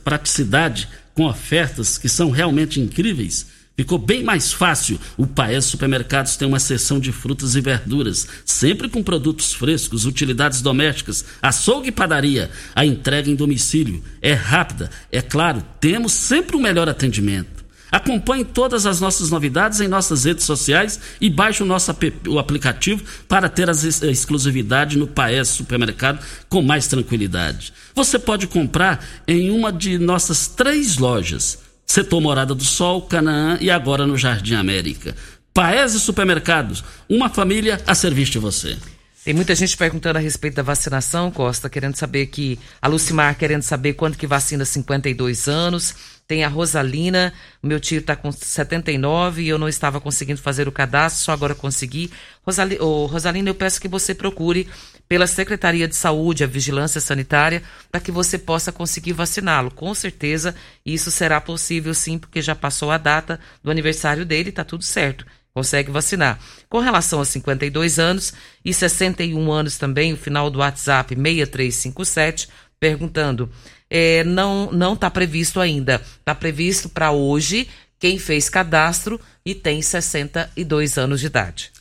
praticidade 0.03 0.87
com 1.13 1.25
ofertas 1.25 1.97
que 1.97 2.07
são 2.07 2.31
realmente 2.31 2.79
incríveis. 2.79 3.47
Ficou 3.75 3.97
bem 3.97 4.23
mais 4.23 4.53
fácil. 4.53 4.99
O 5.17 5.27
Paes 5.27 5.65
Supermercados 5.65 6.35
tem 6.35 6.47
uma 6.47 6.59
seção 6.59 6.99
de 6.99 7.11
frutas 7.11 7.55
e 7.55 7.61
verduras, 7.61 8.27
sempre 8.45 8.87
com 8.87 9.03
produtos 9.03 9.53
frescos, 9.53 10.05
utilidades 10.05 10.61
domésticas, 10.61 11.25
açougue 11.41 11.89
e 11.89 11.91
padaria. 11.91 12.49
A 12.75 12.85
entrega 12.85 13.29
em 13.29 13.35
domicílio 13.35 14.03
é 14.21 14.33
rápida, 14.33 14.89
é 15.11 15.21
claro, 15.21 15.63
temos 15.79 16.13
sempre 16.13 16.55
o 16.55 16.59
um 16.59 16.61
melhor 16.61 16.87
atendimento. 16.87 17.60
Acompanhe 17.91 18.45
todas 18.45 18.85
as 18.85 19.01
nossas 19.01 19.29
novidades 19.29 19.81
em 19.81 19.87
nossas 19.87 20.23
redes 20.23 20.45
sociais 20.45 20.99
e 21.19 21.29
baixe 21.29 21.61
o 21.61 21.65
nosso 21.65 21.93
o 22.27 22.39
aplicativo 22.39 23.03
para 23.27 23.49
ter 23.49 23.69
a 23.69 23.73
exclusividade 23.73 24.97
no 24.97 25.07
Paes 25.07 25.49
Supermercado 25.49 26.23
com 26.47 26.61
mais 26.61 26.87
tranquilidade. 26.87 27.73
Você 27.93 28.17
pode 28.17 28.47
comprar 28.47 29.03
em 29.27 29.51
uma 29.51 29.73
de 29.73 29.97
nossas 29.97 30.47
três 30.47 30.97
lojas: 30.97 31.59
Setor 31.85 32.21
Morada 32.21 32.55
do 32.55 32.63
Sol, 32.63 33.01
Canaã 33.01 33.57
e 33.59 33.69
agora 33.69 34.07
no 34.07 34.17
Jardim 34.17 34.55
América. 34.55 35.13
Paes 35.53 35.91
Supermercados, 35.91 36.83
uma 37.09 37.29
família 37.29 37.81
a 37.85 37.93
serviço 37.93 38.31
de 38.31 38.39
você. 38.39 38.77
Tem 39.23 39.35
muita 39.35 39.53
gente 39.53 39.77
perguntando 39.77 40.17
a 40.17 40.21
respeito 40.21 40.55
da 40.55 40.63
vacinação, 40.63 41.29
Costa, 41.29 41.69
querendo 41.69 41.95
saber 41.95 42.25
que. 42.27 42.57
A 42.81 42.87
Lucimar 42.87 43.37
querendo 43.37 43.61
saber 43.61 43.93
quando 43.93 44.17
que 44.17 44.25
vacina 44.25 44.65
52 44.65 45.47
anos. 45.47 45.93
Tem 46.31 46.45
a 46.45 46.47
Rosalina, 46.47 47.33
meu 47.61 47.77
tio 47.77 47.99
está 47.99 48.15
com 48.15 48.31
79 48.31 49.43
e 49.43 49.49
eu 49.49 49.57
não 49.57 49.67
estava 49.67 49.99
conseguindo 49.99 50.39
fazer 50.39 50.65
o 50.65 50.71
cadastro, 50.71 51.25
só 51.25 51.33
agora 51.33 51.53
consegui. 51.53 52.09
Rosali, 52.41 52.77
oh, 52.79 53.05
Rosalina, 53.05 53.49
eu 53.49 53.53
peço 53.53 53.81
que 53.81 53.87
você 53.89 54.15
procure 54.15 54.65
pela 55.09 55.27
Secretaria 55.27 55.89
de 55.89 55.95
Saúde, 55.97 56.45
a 56.45 56.47
Vigilância 56.47 57.01
Sanitária, 57.01 57.61
para 57.91 57.99
que 57.99 58.13
você 58.13 58.37
possa 58.37 58.71
conseguir 58.71 59.11
vaciná-lo. 59.11 59.71
Com 59.71 59.93
certeza 59.93 60.55
isso 60.85 61.11
será 61.11 61.41
possível 61.41 61.93
sim, 61.93 62.17
porque 62.17 62.41
já 62.41 62.55
passou 62.55 62.91
a 62.91 62.97
data 62.97 63.37
do 63.61 63.69
aniversário 63.69 64.25
dele, 64.25 64.51
está 64.51 64.63
tudo 64.63 64.85
certo 64.85 65.25
consegue 65.53 65.91
vacinar. 65.91 66.39
Com 66.69 66.79
relação 66.79 67.19
a 67.19 67.25
52 67.25 67.99
anos 67.99 68.33
e 68.63 68.73
61 68.73 69.51
anos 69.51 69.77
também, 69.77 70.13
o 70.13 70.17
final 70.17 70.49
do 70.49 70.59
WhatsApp 70.59 71.13
6357, 71.13 72.47
perguntando, 72.79 73.51
é, 73.91 74.23
não 74.23 74.71
não 74.71 74.93
está 74.93 75.11
previsto 75.11 75.59
ainda. 75.59 76.01
Está 76.19 76.33
previsto 76.33 76.87
para 76.87 77.11
hoje 77.11 77.67
quem 77.99 78.17
fez 78.17 78.49
cadastro 78.49 79.19
e 79.45 79.53
tem 79.53 79.81
62 79.81 80.97
anos 80.97 81.19
de 81.19 81.25
idade. 81.25 81.71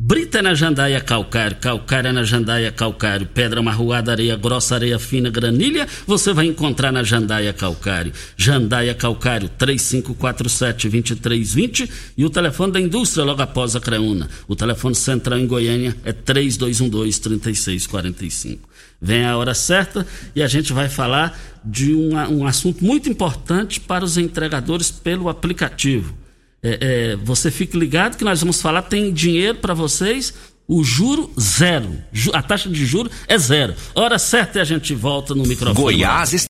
Brita 0.00 0.40
na 0.40 0.54
jandaia 0.54 1.00
calcário, 1.00 1.56
calcária 1.56 2.12
na 2.12 2.22
jandaia 2.22 2.70
calcário, 2.70 3.26
pedra 3.26 3.60
marroada, 3.60 4.12
areia 4.12 4.36
grossa, 4.36 4.76
areia 4.76 4.96
fina, 4.96 5.28
granilha, 5.28 5.88
você 6.06 6.32
vai 6.32 6.46
encontrar 6.46 6.92
na 6.92 7.02
jandaia 7.02 7.52
calcário. 7.52 8.12
Jandaia 8.36 8.94
calcário, 8.94 9.50
3547-2320 9.58 11.90
e 12.16 12.24
o 12.24 12.30
telefone 12.30 12.74
da 12.74 12.80
indústria 12.80 13.24
logo 13.24 13.42
após 13.42 13.74
a 13.74 13.80
Creuna. 13.80 14.28
O 14.46 14.54
telefone 14.54 14.94
central 14.94 15.40
em 15.40 15.48
Goiânia 15.48 15.96
é 16.04 16.12
3212-3645. 16.12 18.67
Vem 19.00 19.24
a 19.24 19.36
hora 19.36 19.54
certa 19.54 20.06
e 20.34 20.42
a 20.42 20.48
gente 20.48 20.72
vai 20.72 20.88
falar 20.88 21.38
de 21.64 21.94
um, 21.94 22.46
assunto 22.46 22.84
muito 22.84 23.08
importante 23.08 23.78
para 23.80 24.04
os 24.04 24.16
entregadores 24.18 24.90
pelo 24.90 25.28
aplicativo 25.28 26.16
é, 26.62 26.78
é, 27.12 27.16
você 27.16 27.50
fique 27.50 27.78
ligado 27.78 28.16
que 28.16 28.24
nós 28.24 28.40
vamos 28.40 28.60
falar, 28.60 28.82
tem 28.82 29.12
dinheiro 29.12 29.58
para 29.58 29.74
vocês, 29.74 30.34
o 30.66 30.82
juro 30.82 31.30
zero. 31.38 31.96
A 32.32 32.42
taxa 32.42 32.68
de 32.68 32.84
juro 32.84 33.10
é 33.26 33.38
zero. 33.38 33.74
Hora 33.94 34.18
certa 34.18 34.58
e 34.58 34.60
a 34.60 34.64
gente 34.64 34.94
volta 34.94 35.34
no 35.34 35.44
microfone. 35.44 35.80
Goiás. 35.80 36.46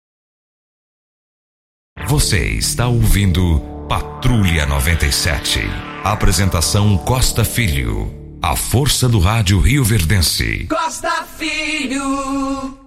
Você 2.06 2.50
está 2.50 2.86
ouvindo 2.86 3.60
Patrulha 3.88 4.64
97. 4.66 5.60
Apresentação 6.04 6.96
Costa 6.98 7.44
Filho. 7.44 8.25
A 8.46 8.54
força 8.54 9.08
do 9.08 9.18
rádio 9.18 9.58
Rio 9.58 9.82
Verdense. 9.82 10.68
Costa 10.68 11.26
Filho. 11.36 12.78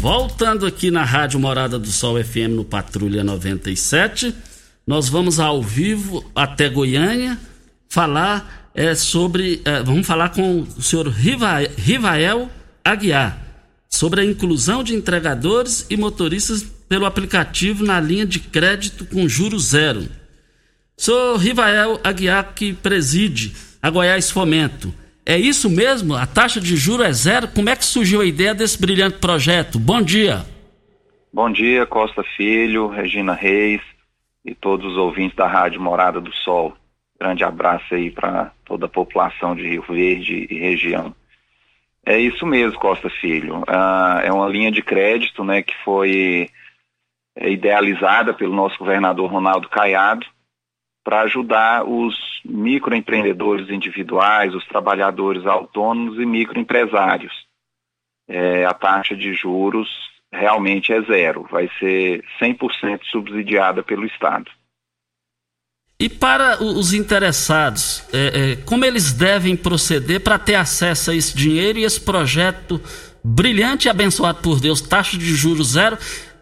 Voltando 0.00 0.64
aqui 0.64 0.90
na 0.90 1.04
Rádio 1.04 1.38
Morada 1.38 1.78
do 1.78 1.88
Sol 1.88 2.16
FM 2.24 2.56
no 2.56 2.64
Patrulha 2.64 3.22
97. 3.22 4.34
Nós 4.86 5.06
vamos 5.06 5.38
ao 5.38 5.62
vivo 5.62 6.24
até 6.34 6.70
Goiânia 6.70 7.38
falar 7.90 8.70
é, 8.74 8.94
sobre. 8.94 9.60
É, 9.66 9.82
vamos 9.82 10.06
falar 10.06 10.30
com 10.30 10.60
o 10.62 10.80
senhor 10.82 11.08
Rivael 11.08 12.48
Aguiar 12.82 13.38
sobre 13.90 14.22
a 14.22 14.24
inclusão 14.24 14.82
de 14.82 14.94
entregadores 14.94 15.84
e 15.90 15.96
motoristas 15.98 16.64
pelo 16.88 17.04
aplicativo 17.04 17.84
na 17.84 18.00
linha 18.00 18.24
de 18.24 18.40
crédito 18.40 19.04
com 19.04 19.28
juros 19.28 19.66
zero. 19.66 20.08
Sou 20.96 21.36
Rivael 21.36 22.00
Aguiar 22.02 22.54
que 22.54 22.72
preside 22.72 23.54
a 23.84 23.90
Goiás 23.90 24.30
Fomento. 24.30 24.94
É 25.26 25.36
isso 25.36 25.68
mesmo? 25.68 26.14
A 26.14 26.26
taxa 26.26 26.58
de 26.58 26.74
juros 26.74 27.06
é 27.06 27.12
zero? 27.12 27.48
Como 27.48 27.68
é 27.68 27.76
que 27.76 27.84
surgiu 27.84 28.22
a 28.22 28.24
ideia 28.24 28.54
desse 28.54 28.80
brilhante 28.80 29.18
projeto? 29.18 29.78
Bom 29.78 30.00
dia. 30.00 30.42
Bom 31.30 31.52
dia, 31.52 31.84
Costa 31.84 32.22
Filho, 32.34 32.88
Regina 32.88 33.34
Reis, 33.34 33.82
e 34.42 34.54
todos 34.54 34.92
os 34.92 34.96
ouvintes 34.96 35.36
da 35.36 35.46
Rádio 35.46 35.82
Morada 35.82 36.18
do 36.18 36.32
Sol. 36.32 36.74
Grande 37.20 37.44
abraço 37.44 37.94
aí 37.94 38.10
para 38.10 38.52
toda 38.64 38.86
a 38.86 38.88
população 38.88 39.54
de 39.54 39.68
Rio 39.68 39.84
Verde 39.86 40.46
e 40.48 40.58
região. 40.58 41.14
É 42.06 42.18
isso 42.18 42.46
mesmo, 42.46 42.80
Costa 42.80 43.10
Filho. 43.10 43.64
Ah, 43.68 44.22
é 44.24 44.32
uma 44.32 44.48
linha 44.48 44.72
de 44.72 44.80
crédito 44.80 45.44
né, 45.44 45.60
que 45.60 45.74
foi 45.84 46.48
é, 47.36 47.50
idealizada 47.50 48.32
pelo 48.32 48.54
nosso 48.54 48.78
governador 48.78 49.30
Ronaldo 49.30 49.68
Caiado 49.68 50.24
para 51.04 51.20
ajudar 51.20 51.84
os 51.84 52.16
microempreendedores 52.44 53.68
individuais, 53.68 54.54
os 54.54 54.64
trabalhadores 54.66 55.44
autônomos 55.44 56.18
e 56.18 56.24
microempresários. 56.24 57.32
É, 58.26 58.64
a 58.64 58.72
taxa 58.72 59.14
de 59.14 59.34
juros 59.34 59.88
realmente 60.32 60.92
é 60.92 61.00
zero, 61.02 61.46
vai 61.50 61.70
ser 61.78 62.24
100% 62.40 63.00
subsidiada 63.04 63.82
pelo 63.82 64.06
Estado. 64.06 64.50
E 66.00 66.08
para 66.08 66.62
os 66.62 66.92
interessados, 66.92 68.04
é, 68.12 68.52
é, 68.52 68.56
como 68.56 68.84
eles 68.84 69.12
devem 69.12 69.56
proceder 69.56 70.20
para 70.20 70.38
ter 70.38 70.56
acesso 70.56 71.10
a 71.10 71.14
esse 71.14 71.36
dinheiro 71.36 71.78
e 71.78 71.84
esse 71.84 72.00
projeto 72.00 72.80
brilhante 73.22 73.86
e 73.86 73.90
abençoado 73.90 74.40
por 74.42 74.58
Deus, 74.58 74.80
taxa 74.80 75.16
de 75.16 75.34
juros 75.34 75.72
zero? 75.72 75.96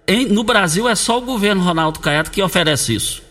Em, 0.09 0.27
no 0.27 0.43
Brasil 0.43 0.89
é 0.89 0.95
só 0.95 1.19
o 1.19 1.23
governo 1.23 1.63
Ronaldo 1.63 2.01
Caiado 2.01 2.31
que 2.31 2.43
oferece 2.43 2.95
isso. 2.95 3.22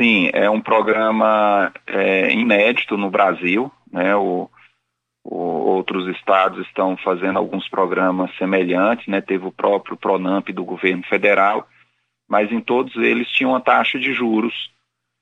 Sim, 0.00 0.30
é 0.32 0.48
um 0.48 0.62
programa 0.62 1.70
é, 1.86 2.32
inédito 2.32 2.96
no 2.96 3.10
Brasil. 3.10 3.70
Né? 3.92 4.16
O, 4.16 4.48
o, 5.22 5.36
outros 5.36 6.08
estados 6.16 6.66
estão 6.66 6.96
fazendo 6.96 7.38
alguns 7.38 7.68
programas 7.68 8.34
semelhantes, 8.38 9.06
né? 9.06 9.20
Teve 9.20 9.44
o 9.44 9.52
próprio 9.52 9.98
Pronamp 9.98 10.48
do 10.48 10.64
governo 10.64 11.02
federal, 11.02 11.68
mas 12.26 12.50
em 12.50 12.62
todos 12.62 12.96
eles 12.96 13.28
tinha 13.28 13.46
uma 13.46 13.60
taxa 13.60 13.98
de 13.98 14.14
juros 14.14 14.72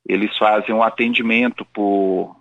eles 0.09 0.37
fazem 0.38 0.75
um 0.75 0.83
atendimento 0.83 1.67
por, 1.67 2.35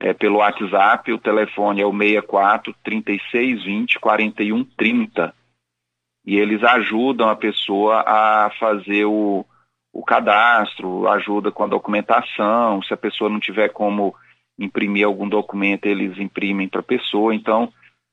é, 0.00 0.12
pelo 0.12 0.38
WhatsApp, 0.38 1.12
o 1.12 1.18
telefone 1.18 1.82
é 1.82 1.86
o 1.86 1.90
64 1.90 2.72
3620 2.84 3.98
4130 3.98 5.34
e 6.24 6.36
eles 6.36 6.62
ajudam 6.62 7.28
a 7.28 7.36
pessoa 7.36 8.04
a 8.06 8.50
fazer 8.58 9.04
o, 9.04 9.44
o 9.92 10.04
cadastro, 10.04 11.08
ajuda 11.08 11.50
com 11.50 11.64
a 11.64 11.68
documentação, 11.68 12.80
se 12.82 12.94
a 12.94 12.96
pessoa 12.96 13.28
não 13.28 13.40
tiver 13.40 13.70
como 13.70 14.14
imprimir 14.58 15.06
algum 15.06 15.28
documento, 15.28 15.86
eles 15.86 16.18
imprimem 16.18 16.68
para 16.68 16.80
a 16.80 16.84
pessoa. 16.84 17.34
Então, 17.34 17.72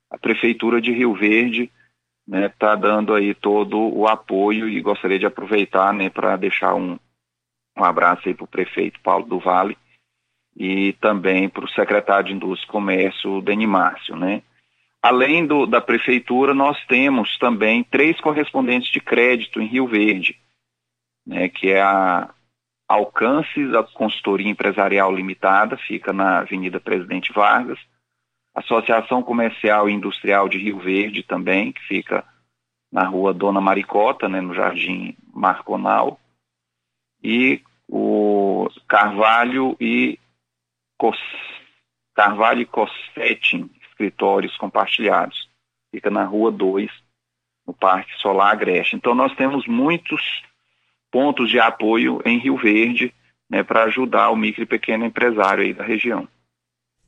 a 0.09 0.17
Prefeitura 0.17 0.81
de 0.81 0.91
Rio 0.91 1.13
Verde 1.13 1.71
né, 2.27 2.49
tá 2.49 2.75
dando 2.75 3.13
aí 3.13 3.33
todo 3.33 3.77
o 3.77 4.07
apoio 4.07 4.69
e 4.69 4.79
gostaria 4.81 5.19
de 5.19 5.25
aproveitar, 5.25 5.93
né, 5.93 6.09
para 6.09 6.35
deixar 6.37 6.73
um, 6.75 6.97
um 7.77 7.83
abraço 7.83 8.27
aí 8.27 8.33
para 8.33 8.45
o 8.45 8.47
prefeito 8.47 8.99
Paulo 9.01 9.25
do 9.25 9.39
Vale 9.39 9.77
e 10.55 10.93
também 10.93 11.49
para 11.49 11.65
o 11.65 11.69
secretário 11.69 12.27
de 12.27 12.33
Indústria 12.33 12.69
e 12.69 12.71
Comércio, 12.71 13.41
Deni 13.41 13.65
Márcio, 13.65 14.15
né. 14.15 14.43
além 15.01 15.45
do, 15.45 15.65
da 15.65 15.81
prefeitura, 15.81 16.53
nós 16.53 16.77
temos 16.85 17.37
também 17.39 17.83
três 17.83 18.19
correspondentes 18.21 18.91
de 18.91 19.01
crédito 19.01 19.59
em 19.59 19.65
Rio 19.65 19.87
Verde, 19.87 20.39
né, 21.25 21.49
que 21.49 21.69
é 21.69 21.81
a 21.81 22.29
Alcances, 22.93 23.73
a 23.73 23.81
consultoria 23.81 24.51
empresarial 24.51 25.11
limitada, 25.11 25.75
fica 25.75 26.13
na 26.13 26.41
Avenida 26.41 26.79
Presidente 26.79 27.33
Vargas, 27.33 27.79
Associação 28.53 29.23
Comercial 29.23 29.89
e 29.89 29.93
Industrial 29.93 30.47
de 30.47 30.59
Rio 30.59 30.77
Verde 30.77 31.23
também, 31.23 31.71
que 31.71 31.81
fica 31.87 32.23
na 32.91 33.03
rua 33.03 33.33
Dona 33.33 33.59
Maricota, 33.59 34.29
né, 34.29 34.39
no 34.39 34.53
Jardim 34.53 35.17
Marconal, 35.33 36.19
e 37.23 37.63
o 37.89 38.69
Carvalho 38.87 39.75
e 39.79 40.19
Cos... 40.95 41.17
Carvalho 42.13 42.61
e 42.61 42.65
Cossetin, 42.67 43.71
escritórios 43.89 44.55
compartilhados. 44.55 45.49
Fica 45.91 46.11
na 46.11 46.25
Rua 46.25 46.51
2, 46.51 46.91
no 47.65 47.73
Parque 47.73 48.13
Solar 48.19 48.51
Agreste. 48.51 48.95
Então, 48.95 49.15
nós 49.15 49.33
temos 49.35 49.65
muitos 49.65 50.43
pontos 51.13 51.47
de 51.47 51.59
apoio 51.59 52.19
em 52.25 52.39
Rio 52.39 52.57
Verde 52.57 53.13
né, 53.47 53.61
para 53.61 53.83
ajudar 53.83 54.31
o 54.31 54.35
micro 54.35 54.63
e 54.63 54.65
pequeno 54.65 55.05
empresário 55.05 55.63
aí 55.63 55.71
da 55.71 55.83
região. 55.83 56.27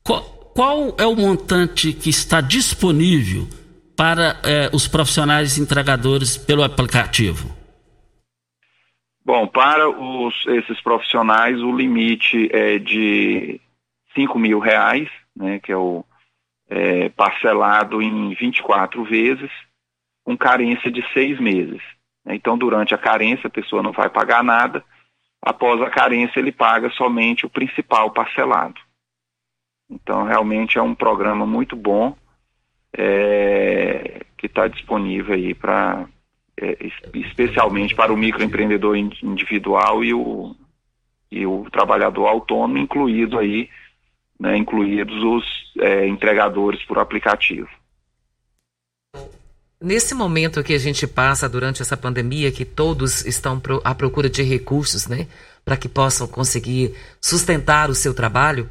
Qual, 0.04 0.22
qual 0.54 0.96
é 1.00 1.08
o 1.08 1.16
montante 1.16 1.92
que 1.92 2.12
está 2.12 2.40
disponível 2.40 3.48
para 3.98 4.40
eh, 4.44 4.70
os 4.72 4.88
profissionais 4.88 5.58
entregadores 5.58 6.38
pelo 6.38 6.64
aplicativo? 6.64 7.50
Bom, 9.26 9.48
para 9.48 9.90
os, 9.90 10.46
esses 10.46 10.80
profissionais 10.82 11.60
o 11.60 11.76
limite 11.76 12.48
é 12.54 12.78
de 12.78 13.60
5 14.14 14.38
mil 14.38 14.60
reais, 14.60 15.10
né, 15.36 15.60
que 15.60 15.72
é 15.72 15.78
o 15.78 16.06
é, 16.70 17.10
parcelado 17.10 18.04
em 18.04 18.36
24 18.36 19.04
vezes, 19.04 19.50
com 20.24 20.38
carência 20.38 20.92
de 20.92 21.04
seis 21.12 21.40
meses. 21.40 21.82
Então, 22.28 22.58
durante 22.58 22.94
a 22.94 22.98
carência, 22.98 23.48
a 23.48 23.52
pessoa 23.52 23.84
não 23.84 23.92
vai 23.92 24.10
pagar 24.10 24.44
nada. 24.44 24.84
Após 25.42 25.82
a 25.82 25.90
carência, 25.90 26.40
ele 26.40 26.52
paga 26.52 26.90
somente 26.92 27.46
o 27.46 27.50
principal 27.50 28.10
parcelado. 28.12 28.80
Então, 29.90 30.24
realmente 30.24 30.78
é 30.78 30.82
um 30.82 30.96
programa 30.96 31.46
muito 31.46 31.76
bom 31.76 32.16
é, 32.98 34.22
que 34.38 34.48
está 34.48 34.68
disponível 34.68 35.36
aí 35.36 35.54
para, 35.54 36.06
é, 36.60 36.78
especialmente 37.14 37.94
para 37.94 38.12
o 38.12 38.18
microempreendedor 38.18 38.98
individual 38.98 40.04
e 40.04 40.14
o, 40.14 40.56
e 41.32 41.46
o 41.46 41.70
trabalhador 41.70 42.28
autônomo, 42.28 42.80
incluído 42.80 43.38
aí 43.38 43.70
né, 44.40 44.58
incluídos 44.58 45.24
os 45.24 45.74
é, 45.80 46.08
entregadores 46.08 46.84
por 46.86 47.00
aplicativo. 47.00 47.70
Nesse 49.86 50.16
momento 50.16 50.64
que 50.64 50.74
a 50.74 50.80
gente 50.80 51.06
passa 51.06 51.48
durante 51.48 51.80
essa 51.80 51.96
pandemia, 51.96 52.52
que 52.52 52.66
todos 52.66 53.24
estão 53.24 53.62
à 53.84 53.94
procura 53.94 54.28
de 54.28 54.42
recursos, 54.42 55.06
né, 55.06 55.28
para 55.64 55.78
que 55.78 55.88
possam 55.88 56.28
conseguir 56.28 56.96
sustentar 57.22 57.88
o 57.92 57.94
seu 57.94 58.12
trabalho, 58.12 58.68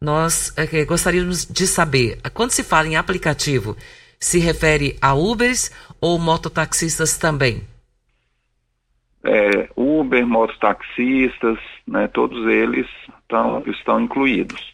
nós 0.00 0.54
é, 0.56 0.84
gostaríamos 0.84 1.44
de 1.44 1.66
saber, 1.66 2.20
quando 2.32 2.52
se 2.52 2.62
fala 2.62 2.86
em 2.86 2.94
aplicativo, 2.94 3.76
se 4.20 4.38
refere 4.38 4.96
a 5.02 5.14
Ubers 5.14 5.72
ou 6.00 6.16
mototaxistas 6.16 7.18
também? 7.18 7.62
É, 9.24 9.68
Uber, 9.74 10.24
mototaxistas, 10.24 11.58
né, 11.88 12.06
todos 12.06 12.46
eles 12.46 12.86
tão, 13.28 13.64
estão 13.66 14.00
incluídos. 14.00 14.72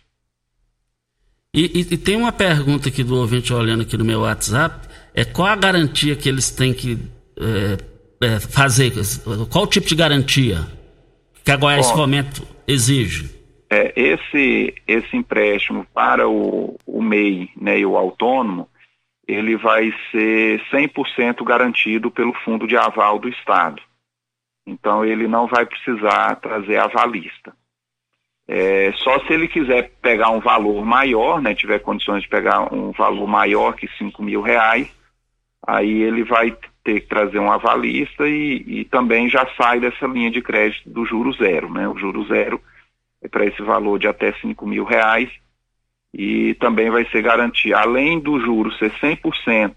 E, 1.54 1.80
e, 1.80 1.94
e, 1.94 1.96
tem 1.96 2.14
uma 2.14 2.30
pergunta 2.30 2.90
aqui 2.90 3.02
do 3.02 3.16
ouvinte 3.16 3.54
olhando 3.54 3.84
aqui 3.84 3.96
no 3.96 4.04
meu 4.04 4.20
WhatsApp: 4.20 4.86
é 5.18 5.24
qual 5.24 5.48
a 5.48 5.56
garantia 5.56 6.14
que 6.14 6.28
eles 6.28 6.48
têm 6.48 6.72
que 6.72 6.96
é, 7.36 8.24
é, 8.24 8.38
fazer? 8.38 8.92
Qual 9.50 9.64
o 9.64 9.66
tipo 9.66 9.88
de 9.88 9.96
garantia 9.96 10.58
que 11.44 11.50
a 11.50 11.56
Goiás 11.56 11.88
nesse 11.88 11.96
momento 11.96 12.46
exige? 12.68 13.28
É, 13.68 13.92
esse, 13.96 14.74
esse 14.86 15.16
empréstimo 15.16 15.84
para 15.92 16.28
o, 16.28 16.78
o 16.86 17.02
MEI 17.02 17.50
né, 17.60 17.80
e 17.80 17.84
o 17.84 17.96
autônomo, 17.96 18.68
ele 19.26 19.56
vai 19.56 19.92
ser 20.12 20.62
100% 20.70 21.44
garantido 21.44 22.12
pelo 22.12 22.32
Fundo 22.44 22.64
de 22.64 22.76
Aval 22.76 23.18
do 23.18 23.28
Estado. 23.28 23.82
Então, 24.64 25.04
ele 25.04 25.26
não 25.26 25.48
vai 25.48 25.66
precisar 25.66 26.36
trazer 26.36 26.76
avalista. 26.76 27.52
É, 28.46 28.92
só 28.98 29.18
se 29.26 29.32
ele 29.32 29.48
quiser 29.48 29.90
pegar 30.00 30.30
um 30.30 30.38
valor 30.38 30.84
maior, 30.84 31.42
né, 31.42 31.56
tiver 31.56 31.80
condições 31.80 32.22
de 32.22 32.28
pegar 32.28 32.72
um 32.72 32.92
valor 32.92 33.26
maior 33.26 33.74
que 33.74 33.88
5 33.98 34.22
mil 34.22 34.40
reais, 34.40 34.96
aí 35.68 36.00
ele 36.00 36.24
vai 36.24 36.56
ter 36.82 37.00
que 37.00 37.08
trazer 37.08 37.38
um 37.38 37.52
avalista 37.52 38.26
e, 38.26 38.64
e 38.66 38.84
também 38.86 39.28
já 39.28 39.46
sai 39.54 39.78
dessa 39.78 40.06
linha 40.06 40.30
de 40.30 40.40
crédito 40.40 40.88
do 40.88 41.04
juro 41.04 41.30
zero. 41.34 41.70
Né? 41.70 41.86
O 41.86 41.98
juro 41.98 42.26
zero 42.26 42.58
é 43.22 43.28
para 43.28 43.44
esse 43.44 43.60
valor 43.60 43.98
de 43.98 44.08
até 44.08 44.32
5 44.32 44.66
mil 44.66 44.84
reais 44.84 45.28
e 46.14 46.54
também 46.54 46.88
vai 46.88 47.04
ser 47.10 47.20
garantido, 47.20 47.76
além 47.76 48.18
do 48.18 48.40
juro 48.40 48.72
ser 48.78 48.90
100% 48.92 49.74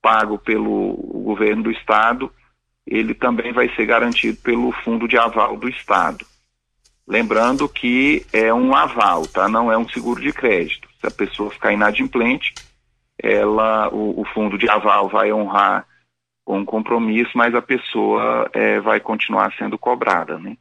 pago 0.00 0.38
pelo 0.38 0.94
governo 1.22 1.64
do 1.64 1.70
estado, 1.70 2.32
ele 2.86 3.12
também 3.12 3.52
vai 3.52 3.68
ser 3.74 3.84
garantido 3.84 4.38
pelo 4.38 4.72
fundo 4.72 5.06
de 5.06 5.18
aval 5.18 5.58
do 5.58 5.68
estado. 5.68 6.24
Lembrando 7.06 7.68
que 7.68 8.24
é 8.32 8.54
um 8.54 8.74
aval, 8.74 9.26
tá? 9.26 9.50
Não 9.50 9.70
é 9.70 9.76
um 9.76 9.86
seguro 9.86 10.18
de 10.18 10.32
crédito. 10.32 10.88
Se 10.98 11.06
a 11.06 11.10
pessoa 11.10 11.50
ficar 11.50 11.74
inadimplente, 11.74 12.54
ela, 13.22 13.88
o, 13.92 14.20
o 14.20 14.24
fundo 14.26 14.58
de 14.58 14.68
aval 14.68 15.08
vai 15.08 15.32
honrar 15.32 15.86
com 16.44 16.58
um 16.58 16.64
compromisso, 16.64 17.30
mas 17.34 17.54
a 17.54 17.62
pessoa 17.62 18.48
é, 18.52 18.80
vai 18.80 19.00
continuar 19.00 19.52
sendo 19.58 19.78
cobrada, 19.78 20.38
né? 20.38 20.56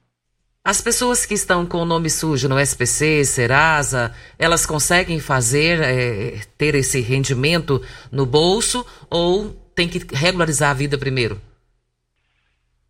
As 0.63 0.82
pessoas 0.82 1.28
que 1.28 1.36
estão 1.36 1.63
com 1.63 1.78
o 1.78 1.86
nome 1.86 2.10
sujo 2.10 2.50
no 2.50 2.60
SPC, 2.60 3.24
Serasa, 3.24 4.12
elas 4.39 4.65
conseguem 4.65 5.20
fazer, 5.20 5.80
é, 5.80 6.39
ter 6.58 6.74
esse 6.74 7.02
rendimento 7.02 7.80
no 8.12 8.26
bolso 8.26 8.84
ou 9.08 9.50
tem 9.76 9.88
que 9.88 10.00
regularizar 10.15 10.72
a 10.72 10.74
vida 10.74 10.98
primeiro? 10.98 11.39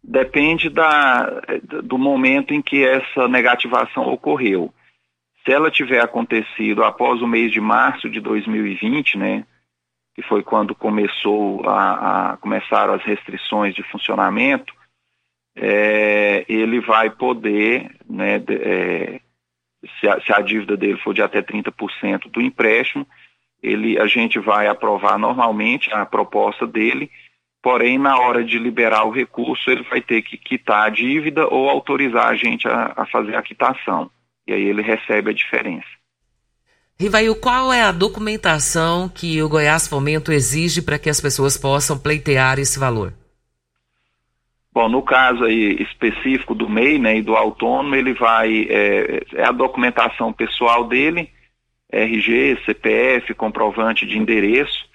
depende 0.08 0.70
da, 0.70 1.42
do 1.84 1.98
momento 1.98 2.54
em 2.54 2.62
que 2.62 2.86
essa 2.86 3.28
negativação 3.28 4.08
ocorreu. 4.14 4.72
Se 5.44 5.52
ela 5.52 5.72
tiver 5.72 6.00
acontecido 6.00 6.84
após 6.84 7.22
o 7.22 7.28
mês 7.28 7.52
de 7.52 7.60
março 7.60 8.10
de 8.10 8.20
2020, 8.20 9.18
né, 9.18 9.46
que 10.16 10.22
foi 10.22 10.42
quando 10.42 10.74
começou 10.74 11.68
a, 11.68 12.32
a 12.32 12.38
começaram 12.38 12.94
as 12.94 13.04
restrições 13.04 13.76
de 13.76 13.84
funcionamento, 13.84 14.74
é, 15.56 16.46
ele 16.48 16.80
vai 16.80 17.10
poder, 17.10 17.96
né, 18.10 18.40
de, 18.40 18.56
é, 18.56 19.22
se, 20.00 20.08
a, 20.08 20.22
se, 20.22 20.34
a, 20.34 20.42
dívida 20.42 20.76
dele 20.76 20.98
for 21.00 21.14
de 21.14 21.22
até 21.22 21.42
30% 21.42 22.30
do 22.32 22.42
empréstimo, 22.42 23.06
ele, 23.62 24.00
a 24.00 24.08
gente 24.08 24.40
vai 24.40 24.68
aprovar 24.68 25.18
normalmente 25.18 25.94
a 25.94 26.06
proposta 26.06 26.66
dele 26.66 27.12
porém, 27.66 27.98
na 27.98 28.20
hora 28.20 28.44
de 28.44 28.60
liberar 28.60 29.06
o 29.06 29.10
recurso, 29.10 29.72
ele 29.72 29.82
vai 29.82 30.00
ter 30.00 30.22
que 30.22 30.38
quitar 30.38 30.86
a 30.86 30.90
dívida 30.90 31.48
ou 31.48 31.68
autorizar 31.68 32.28
a 32.28 32.36
gente 32.36 32.68
a, 32.68 32.94
a 32.96 33.08
fazer 33.08 33.36
a 33.36 33.42
quitação. 33.42 34.12
E 34.46 34.54
aí 34.54 34.62
ele 34.62 34.84
recebe 34.84 35.32
a 35.32 35.34
diferença. 35.34 35.88
Rivail, 36.98 37.36
qual 37.36 37.74
é 37.74 37.82
a 37.82 37.92
documentação 37.92 39.10
que 39.10 39.42
o 39.44 39.50
Goiás 39.50 39.86
Fomento 39.86 40.32
exige 40.32 40.82
para 40.82 40.98
que 40.98 41.10
as 41.10 41.20
pessoas 41.20 41.58
possam 41.58 42.00
pleitear 42.00 42.58
esse 42.58 42.80
valor? 42.80 43.14
Bom, 44.74 44.88
no 44.88 45.02
caso 45.02 45.44
aí 45.44 45.76
específico 45.82 46.56
do 46.56 46.70
MEI 46.70 46.98
né, 46.98 47.18
e 47.18 47.22
do 47.22 47.36
autônomo, 47.36 47.96
ele 47.96 48.14
vai, 48.14 48.66
é, 48.70 49.24
é 49.34 49.44
a 49.44 49.52
documentação 49.52 50.32
pessoal 50.32 50.86
dele, 50.86 51.30
RG, 51.92 52.60
CPF, 52.66 53.34
comprovante 53.34 54.06
de 54.06 54.18
endereço, 54.18 54.86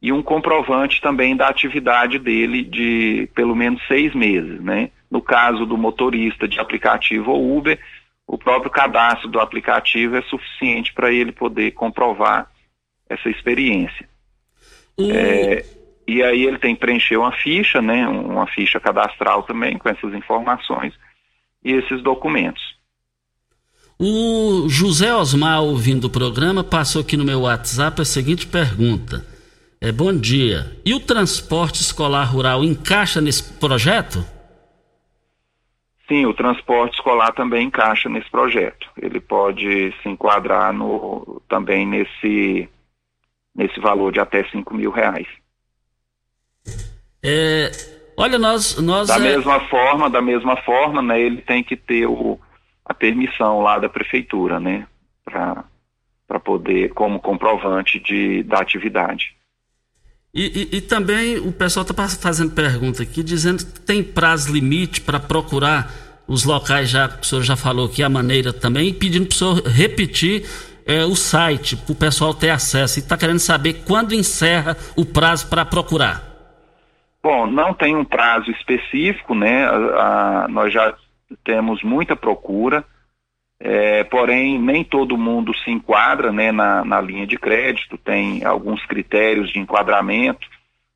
e 0.00 0.12
um 0.12 0.22
comprovante 0.22 1.00
também 1.00 1.34
da 1.34 1.48
atividade 1.48 2.18
dele 2.18 2.62
de 2.62 3.30
pelo 3.34 3.56
menos 3.56 3.80
seis 3.88 4.14
meses, 4.14 4.60
né? 4.60 4.90
No 5.10 5.22
caso 5.22 5.64
do 5.64 5.78
motorista 5.78 6.46
de 6.46 6.60
aplicativo 6.60 7.30
ou 7.30 7.56
Uber, 7.56 7.78
o 8.26 8.36
próprio 8.36 8.70
cadastro 8.70 9.28
do 9.28 9.38
aplicativo 9.38 10.16
é 10.16 10.22
suficiente 10.22 10.92
para 10.92 11.12
ele 11.12 11.32
poder 11.32 11.72
comprovar 11.72 12.50
essa 13.08 13.28
experiência. 13.30 14.08
É, 14.98 15.64
e 16.06 16.22
aí 16.22 16.44
ele 16.44 16.58
tem 16.58 16.74
que 16.74 16.80
preencher 16.80 17.16
uma 17.16 17.32
ficha, 17.32 17.80
né? 17.80 18.06
Uma 18.08 18.46
ficha 18.46 18.80
cadastral 18.80 19.42
também 19.42 19.78
com 19.78 19.88
essas 19.88 20.12
informações 20.14 20.92
e 21.64 21.72
esses 21.72 22.02
documentos. 22.02 22.62
O 23.98 24.68
José 24.68 25.14
Osmar, 25.14 25.62
ouvindo 25.62 26.04
o 26.04 26.10
programa, 26.10 26.62
passou 26.62 27.00
aqui 27.00 27.16
no 27.16 27.24
meu 27.24 27.42
WhatsApp 27.42 28.02
a 28.02 28.04
seguinte 28.04 28.46
pergunta. 28.46 29.24
É, 29.80 29.90
bom 29.92 30.14
dia. 30.14 30.76
E 30.84 30.94
o 30.94 31.00
transporte 31.00 31.80
escolar 31.80 32.24
rural 32.24 32.64
encaixa 32.64 33.20
nesse 33.20 33.42
projeto? 33.54 34.24
Sim, 36.08 36.24
o 36.24 36.34
transporte 36.34 36.94
escolar 36.94 37.32
também 37.32 37.66
encaixa 37.66 38.08
nesse 38.08 38.30
projeto. 38.30 38.88
Ele 38.96 39.20
pode 39.20 39.92
se 40.02 40.08
enquadrar 40.08 40.72
no, 40.72 41.42
também 41.48 41.84
nesse, 41.84 42.68
nesse 43.54 43.80
valor 43.80 44.12
de 44.12 44.20
até 44.20 44.44
5 44.44 44.72
mil 44.72 44.92
reais. 44.92 45.26
É, 47.24 47.70
olha, 48.16 48.38
nós, 48.38 48.80
nós 48.80 49.08
da 49.08 49.16
é... 49.16 49.18
mesma 49.18 49.60
forma, 49.68 50.08
da 50.08 50.22
mesma 50.22 50.56
forma, 50.58 51.02
né, 51.02 51.20
ele 51.20 51.42
tem 51.42 51.64
que 51.64 51.76
ter 51.76 52.06
o, 52.06 52.38
a 52.84 52.94
permissão 52.94 53.60
lá 53.60 53.78
da 53.78 53.88
prefeitura, 53.88 54.60
né, 54.60 54.86
para 55.24 55.64
poder 56.44 56.90
como 56.90 57.18
comprovante 57.18 57.98
de 57.98 58.44
da 58.44 58.60
atividade. 58.60 59.35
E, 60.36 60.68
e, 60.70 60.76
e 60.76 60.80
também 60.82 61.38
o 61.38 61.50
pessoal 61.50 61.82
está 61.82 62.06
fazendo 62.06 62.50
pergunta 62.50 63.02
aqui, 63.02 63.22
dizendo 63.22 63.64
que 63.64 63.80
tem 63.80 64.02
prazo 64.02 64.52
limite 64.52 65.00
para 65.00 65.18
procurar 65.18 65.90
os 66.28 66.44
locais, 66.44 66.90
já 66.90 67.06
o 67.06 67.24
senhor 67.24 67.42
já 67.42 67.56
falou 67.56 67.86
aqui, 67.86 68.02
a 68.02 68.08
maneira 68.10 68.52
também, 68.52 68.92
pedindo 68.92 69.26
para 69.26 69.34
o 69.34 69.38
senhor 69.38 69.62
repetir 69.66 70.46
é, 70.84 71.06
o 71.06 71.16
site 71.16 71.74
para 71.74 71.92
o 71.92 71.96
pessoal 71.96 72.34
ter 72.34 72.50
acesso. 72.50 72.98
E 72.98 73.02
está 73.02 73.16
querendo 73.16 73.38
saber 73.38 73.82
quando 73.86 74.14
encerra 74.14 74.76
o 74.94 75.06
prazo 75.06 75.48
para 75.48 75.64
procurar. 75.64 76.22
Bom, 77.22 77.46
não 77.46 77.72
tem 77.72 77.96
um 77.96 78.04
prazo 78.04 78.50
específico, 78.50 79.34
né? 79.34 79.64
A, 79.64 80.44
a, 80.44 80.48
nós 80.48 80.70
já 80.70 80.94
temos 81.44 81.82
muita 81.82 82.14
procura, 82.14 82.84
é, 83.58 84.04
porém 84.04 84.58
nem 84.58 84.84
todo 84.84 85.16
mundo 85.16 85.54
se 85.58 85.70
enquadra 85.70 86.30
né, 86.32 86.52
na, 86.52 86.84
na 86.84 87.00
linha 87.00 87.26
de 87.26 87.38
crédito, 87.38 87.96
tem 87.96 88.44
alguns 88.44 88.84
critérios 88.84 89.50
de 89.50 89.58
enquadramento, 89.58 90.46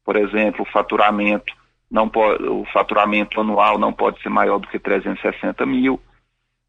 por 0.04 0.16
exemplo, 0.16 0.62
o 0.62 0.72
faturamento 0.72 1.54
não 1.90 2.08
pode, 2.08 2.44
o 2.44 2.64
faturamento 2.72 3.40
anual 3.40 3.78
não 3.78 3.92
pode 3.92 4.20
ser 4.22 4.28
maior 4.28 4.58
do 4.58 4.68
que 4.68 4.78
360 4.78 5.64
mil 5.66 6.00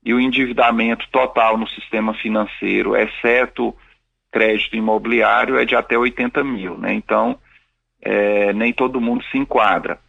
e 0.04 0.14
o 0.14 0.20
endividamento 0.20 1.08
total 1.12 1.58
no 1.58 1.68
sistema 1.68 2.14
financeiro, 2.16 2.96
exceto 2.96 3.76
crédito 4.32 4.76
imobiliário, 4.76 5.60
é 5.60 5.66
de 5.66 5.76
até 5.76 5.98
80 5.98 6.44
mil. 6.44 6.78
Né? 6.78 6.94
Então, 6.94 7.38
é, 8.02 8.52
nem 8.54 8.74
todo 8.74 9.02
mundo 9.02 9.24
se 9.26 9.38
enquadra. 9.38 10.00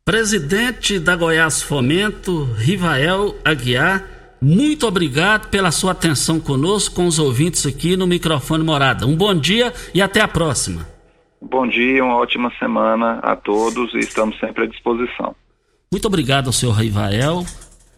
Presidente 0.03 0.99
da 0.99 1.15
Goiás 1.15 1.61
Fomento, 1.61 2.43
Rivael 2.57 3.35
Aguiar, 3.45 4.03
muito 4.41 4.87
obrigado 4.87 5.49
pela 5.49 5.71
sua 5.71 5.91
atenção 5.91 6.39
conosco, 6.39 6.95
com 6.95 7.05
os 7.05 7.19
ouvintes 7.19 7.65
aqui 7.67 7.95
no 7.95 8.07
microfone 8.07 8.63
Morada. 8.63 9.05
Um 9.05 9.15
bom 9.15 9.35
dia 9.35 9.71
e 9.93 10.01
até 10.01 10.19
a 10.19 10.27
próxima. 10.27 10.87
Bom 11.41 11.67
dia, 11.67 12.03
uma 12.03 12.15
ótima 12.15 12.51
semana 12.59 13.19
a 13.19 13.35
todos 13.35 13.93
e 13.93 13.99
estamos 13.99 14.37
sempre 14.39 14.63
à 14.63 14.67
disposição. 14.67 15.35
Muito 15.91 16.05
obrigado 16.05 16.47
ao 16.47 16.53
senhor 16.53 16.73
Rivael 16.73 17.43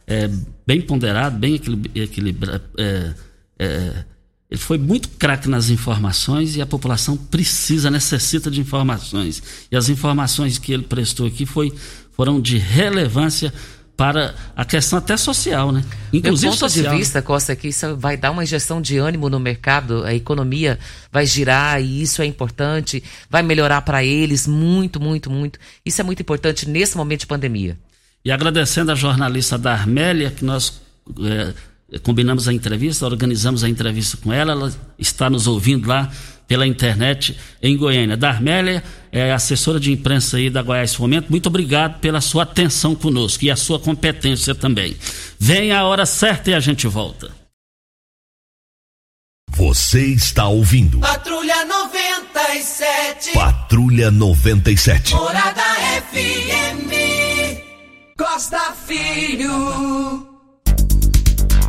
é, 0.08 0.30
bem 0.66 0.82
ponderado, 0.82 1.38
bem 1.38 1.56
equilibrado. 1.96 2.64
É, 2.78 3.14
é, 3.60 4.06
ele 4.50 4.62
foi 4.62 4.78
muito 4.78 5.10
craque 5.10 5.50
nas 5.50 5.70
informações 5.70 6.56
e 6.56 6.62
a 6.62 6.66
população 6.66 7.18
precisa, 7.18 7.89
necessita 7.89 8.52
de 8.52 8.62
informações. 8.62 9.68
E 9.72 9.76
as 9.76 9.89
informações 9.89 10.60
que 10.60 10.72
ele 10.72 10.84
prestou 10.84 11.26
aqui 11.26 11.46
foi, 11.46 11.74
foram 12.12 12.39
de 12.39 12.58
relevância 12.58 13.54
para 13.96 14.34
a 14.56 14.66
questão 14.66 14.98
até 14.98 15.16
social, 15.16 15.72
né? 15.72 15.84
Inclusive 16.12 16.50
Meu 16.50 16.52
ponto 16.58 16.72
social. 16.72 16.91
de 16.91 17.00
vista, 17.00 17.22
Costa, 17.22 17.56
que 17.56 17.68
isso 17.68 17.96
vai 17.96 18.18
dar 18.18 18.32
uma 18.32 18.44
injeção 18.44 18.82
de 18.82 18.98
ânimo 18.98 19.30
no 19.30 19.39
mercado, 19.39 20.04
a 20.04 20.14
economia 20.14 20.80
vai 21.12 21.26
girar 21.26 21.82
e 21.82 22.02
isso 22.02 22.22
é 22.22 22.26
importante, 22.26 23.04
vai 23.30 23.44
melhorar 23.44 23.82
para 23.82 24.04
eles 24.04 24.48
muito, 24.48 25.00
muito, 25.00 25.30
muito. 25.30 25.60
Isso 25.86 26.02
é 26.02 26.04
muito 26.04 26.22
importante 26.22 26.68
nesse 26.68 26.98
momento 26.98 27.22
de 27.22 27.28
pandemia. 27.28 27.78
E 28.26 28.32
agradecendo 28.32 28.91
a 28.91 28.96
jornalista 28.96 29.58
Darmélia, 29.58 30.32
que 30.32 30.44
nós 30.44 30.82
é, 31.22 32.00
combinamos 32.00 32.48
a 32.48 32.54
entrevista, 32.54 33.06
organizamos 33.06 33.64
a 33.64 33.70
entrevista 33.70 34.18
com 34.18 34.34
ela, 34.34 34.54
ela 34.54 34.74
está 34.98 35.30
nos 35.30 35.46
ouvindo 35.46 35.88
lá 35.88 36.12
pela 36.48 36.68
internet 36.68 37.38
em 37.62 37.78
Goiânia. 37.78 38.18
Darmélia 38.18 38.84
é 39.12 39.32
assessora 39.32 39.80
de 39.80 39.91
imprensa 39.91 40.38
aí 40.38 40.50
da 40.50 40.62
Goiás 40.62 40.94
Fomento. 40.96 41.30
Muito 41.30 41.48
obrigado 41.48 42.00
pela 42.00 42.22
sua 42.22 42.44
atenção 42.44 42.96
conosco 42.96 43.44
e 43.46 43.52
a 43.52 43.56
sua 43.56 43.80
competência 43.80 44.56
também. 44.56 44.96
Vem 45.39 45.72
a 45.72 45.84
hora 45.86 46.06
certa 46.06 46.52
e 46.52 46.54
a 46.54 46.60
gente 46.60 46.88
volta. 46.88 47.32
Você 49.56 50.08
está 50.08 50.48
ouvindo. 50.48 51.00
Patrulha 51.00 51.64
97. 51.66 53.34
Patrulha 53.34 54.10
97. 54.10 55.14
Morada 55.14 55.64
FM. 56.12 56.89
Costa 58.18 58.74
Filho. 58.88 60.33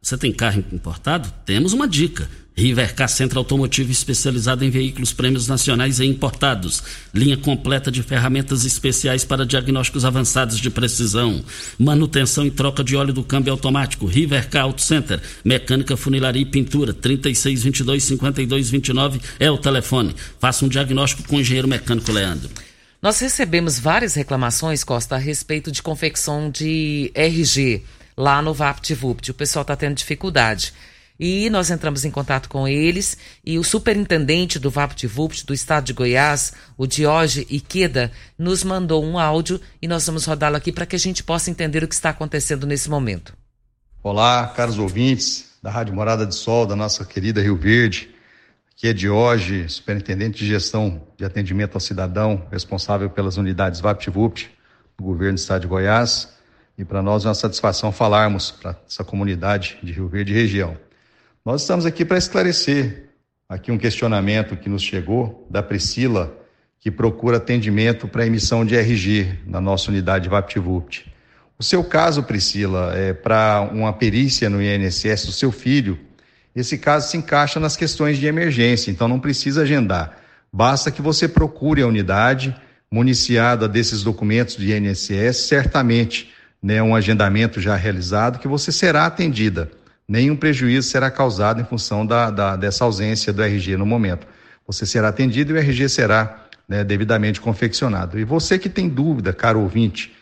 Você 0.00 0.16
tem 0.16 0.32
carro 0.32 0.64
importado? 0.70 1.34
Temos 1.44 1.72
uma 1.72 1.88
dica. 1.88 2.30
Rivercar 2.56 3.08
Centro 3.08 3.40
Automotivo 3.40 3.90
especializado 3.90 4.64
em 4.64 4.70
veículos 4.70 5.12
prêmios 5.12 5.48
nacionais 5.48 5.98
e 5.98 6.04
importados. 6.04 6.84
Linha 7.12 7.36
completa 7.36 7.90
de 7.90 8.00
ferramentas 8.02 8.64
especiais 8.64 9.24
para 9.24 9.44
diagnósticos 9.44 10.04
avançados 10.04 10.58
de 10.58 10.70
precisão. 10.70 11.44
Manutenção 11.76 12.46
e 12.46 12.52
troca 12.52 12.84
de 12.84 12.94
óleo 12.94 13.12
do 13.12 13.24
câmbio 13.24 13.52
automático. 13.52 14.06
Rivercar 14.06 14.62
Auto 14.62 14.82
Center. 14.82 15.20
Mecânica, 15.44 15.96
funilaria 15.96 16.42
e 16.42 16.46
pintura. 16.46 16.94
3622-5229 16.94 19.20
é 19.40 19.50
o 19.50 19.58
telefone. 19.58 20.14
Faça 20.38 20.64
um 20.64 20.68
diagnóstico 20.68 21.26
com 21.26 21.34
o 21.36 21.40
engenheiro 21.40 21.66
mecânico 21.66 22.12
Leandro. 22.12 22.48
Nós 23.02 23.18
recebemos 23.18 23.80
várias 23.80 24.14
reclamações, 24.14 24.84
Costa, 24.84 25.16
a 25.16 25.18
respeito 25.18 25.72
de 25.72 25.82
confecção 25.82 26.48
de 26.48 27.10
RG 27.14 27.82
lá 28.16 28.40
no 28.40 28.54
VaptVupt. 28.54 29.32
O 29.32 29.34
pessoal 29.34 29.62
está 29.62 29.74
tendo 29.74 29.96
dificuldade. 29.96 30.72
E 31.18 31.48
nós 31.48 31.70
entramos 31.70 32.04
em 32.04 32.10
contato 32.10 32.48
com 32.48 32.66
eles 32.66 33.16
e 33.44 33.56
o 33.56 33.62
superintendente 33.62 34.58
do 34.58 34.68
VaptVupt 34.68 35.46
do 35.46 35.54
estado 35.54 35.84
de 35.84 35.92
Goiás, 35.92 36.52
o 36.76 36.88
Dioge 36.88 37.46
Iqueda, 37.48 38.10
nos 38.36 38.64
mandou 38.64 39.04
um 39.04 39.16
áudio 39.16 39.60
e 39.80 39.86
nós 39.86 40.04
vamos 40.06 40.24
rodá-lo 40.24 40.56
aqui 40.56 40.72
para 40.72 40.86
que 40.86 40.96
a 40.96 40.98
gente 40.98 41.22
possa 41.22 41.50
entender 41.50 41.84
o 41.84 41.88
que 41.88 41.94
está 41.94 42.10
acontecendo 42.10 42.66
nesse 42.66 42.90
momento. 42.90 43.32
Olá, 44.02 44.48
caros 44.48 44.76
ouvintes 44.76 45.54
da 45.62 45.70
Rádio 45.70 45.94
Morada 45.94 46.26
de 46.26 46.34
Sol, 46.34 46.66
da 46.66 46.74
nossa 46.74 47.04
querida 47.04 47.40
Rio 47.40 47.56
Verde. 47.56 48.12
Aqui 48.72 48.88
é 48.88 48.92
Dioge, 48.92 49.68
superintendente 49.68 50.40
de 50.40 50.46
gestão 50.46 51.06
de 51.16 51.24
atendimento 51.24 51.76
ao 51.76 51.80
cidadão, 51.80 52.44
responsável 52.50 53.08
pelas 53.08 53.36
unidades 53.36 53.80
VaptVupt 53.80 54.50
do 54.98 55.04
governo 55.04 55.34
do 55.34 55.38
estado 55.38 55.62
de 55.62 55.68
Goiás. 55.68 56.28
E 56.76 56.84
para 56.84 57.00
nós 57.00 57.24
é 57.24 57.28
uma 57.28 57.34
satisfação 57.34 57.92
falarmos 57.92 58.50
para 58.50 58.76
essa 58.84 59.04
comunidade 59.04 59.78
de 59.80 59.92
Rio 59.92 60.08
Verde 60.08 60.32
e 60.32 60.34
região. 60.34 60.76
Nós 61.44 61.60
estamos 61.60 61.84
aqui 61.84 62.06
para 62.06 62.16
esclarecer 62.16 63.10
aqui 63.46 63.70
um 63.70 63.76
questionamento 63.76 64.56
que 64.56 64.66
nos 64.66 64.82
chegou 64.82 65.46
da 65.50 65.62
Priscila, 65.62 66.34
que 66.80 66.90
procura 66.90 67.36
atendimento 67.36 68.08
para 68.08 68.26
emissão 68.26 68.64
de 68.64 68.74
RG 68.74 69.40
na 69.46 69.60
nossa 69.60 69.90
unidade 69.90 70.26
VaptVupt. 70.26 71.12
O 71.58 71.62
seu 71.62 71.84
caso, 71.84 72.22
Priscila, 72.22 72.94
é 72.96 73.12
para 73.12 73.60
uma 73.70 73.92
perícia 73.92 74.48
no 74.48 74.62
INSS 74.62 75.26
do 75.26 75.32
seu 75.32 75.52
filho. 75.52 75.98
Esse 76.56 76.78
caso 76.78 77.10
se 77.10 77.18
encaixa 77.18 77.60
nas 77.60 77.76
questões 77.76 78.16
de 78.16 78.24
emergência, 78.24 78.90
então 78.90 79.06
não 79.06 79.20
precisa 79.20 79.64
agendar. 79.64 80.16
Basta 80.50 80.90
que 80.90 81.02
você 81.02 81.28
procure 81.28 81.82
a 81.82 81.86
unidade 81.86 82.56
municiada 82.90 83.68
desses 83.68 84.02
documentos 84.02 84.56
do 84.56 84.64
INSS, 84.64 85.46
certamente, 85.46 86.32
né, 86.62 86.82
um 86.82 86.96
agendamento 86.96 87.60
já 87.60 87.76
realizado, 87.76 88.38
que 88.38 88.48
você 88.48 88.72
será 88.72 89.04
atendida 89.04 89.70
nenhum 90.08 90.36
prejuízo 90.36 90.88
será 90.88 91.10
causado 91.10 91.60
em 91.60 91.64
função 91.64 92.06
da, 92.06 92.30
da, 92.30 92.56
dessa 92.56 92.84
ausência 92.84 93.32
do 93.32 93.42
RG 93.42 93.76
no 93.76 93.86
momento. 93.86 94.26
Você 94.66 94.86
será 94.86 95.08
atendido 95.08 95.52
e 95.52 95.54
o 95.54 95.58
RG 95.58 95.88
será 95.88 96.46
né, 96.68 96.82
devidamente 96.82 97.40
confeccionado. 97.40 98.18
E 98.18 98.24
você 98.24 98.58
que 98.58 98.68
tem 98.68 98.88
dúvida, 98.88 99.32
caro 99.32 99.60
ouvinte, 99.60 100.12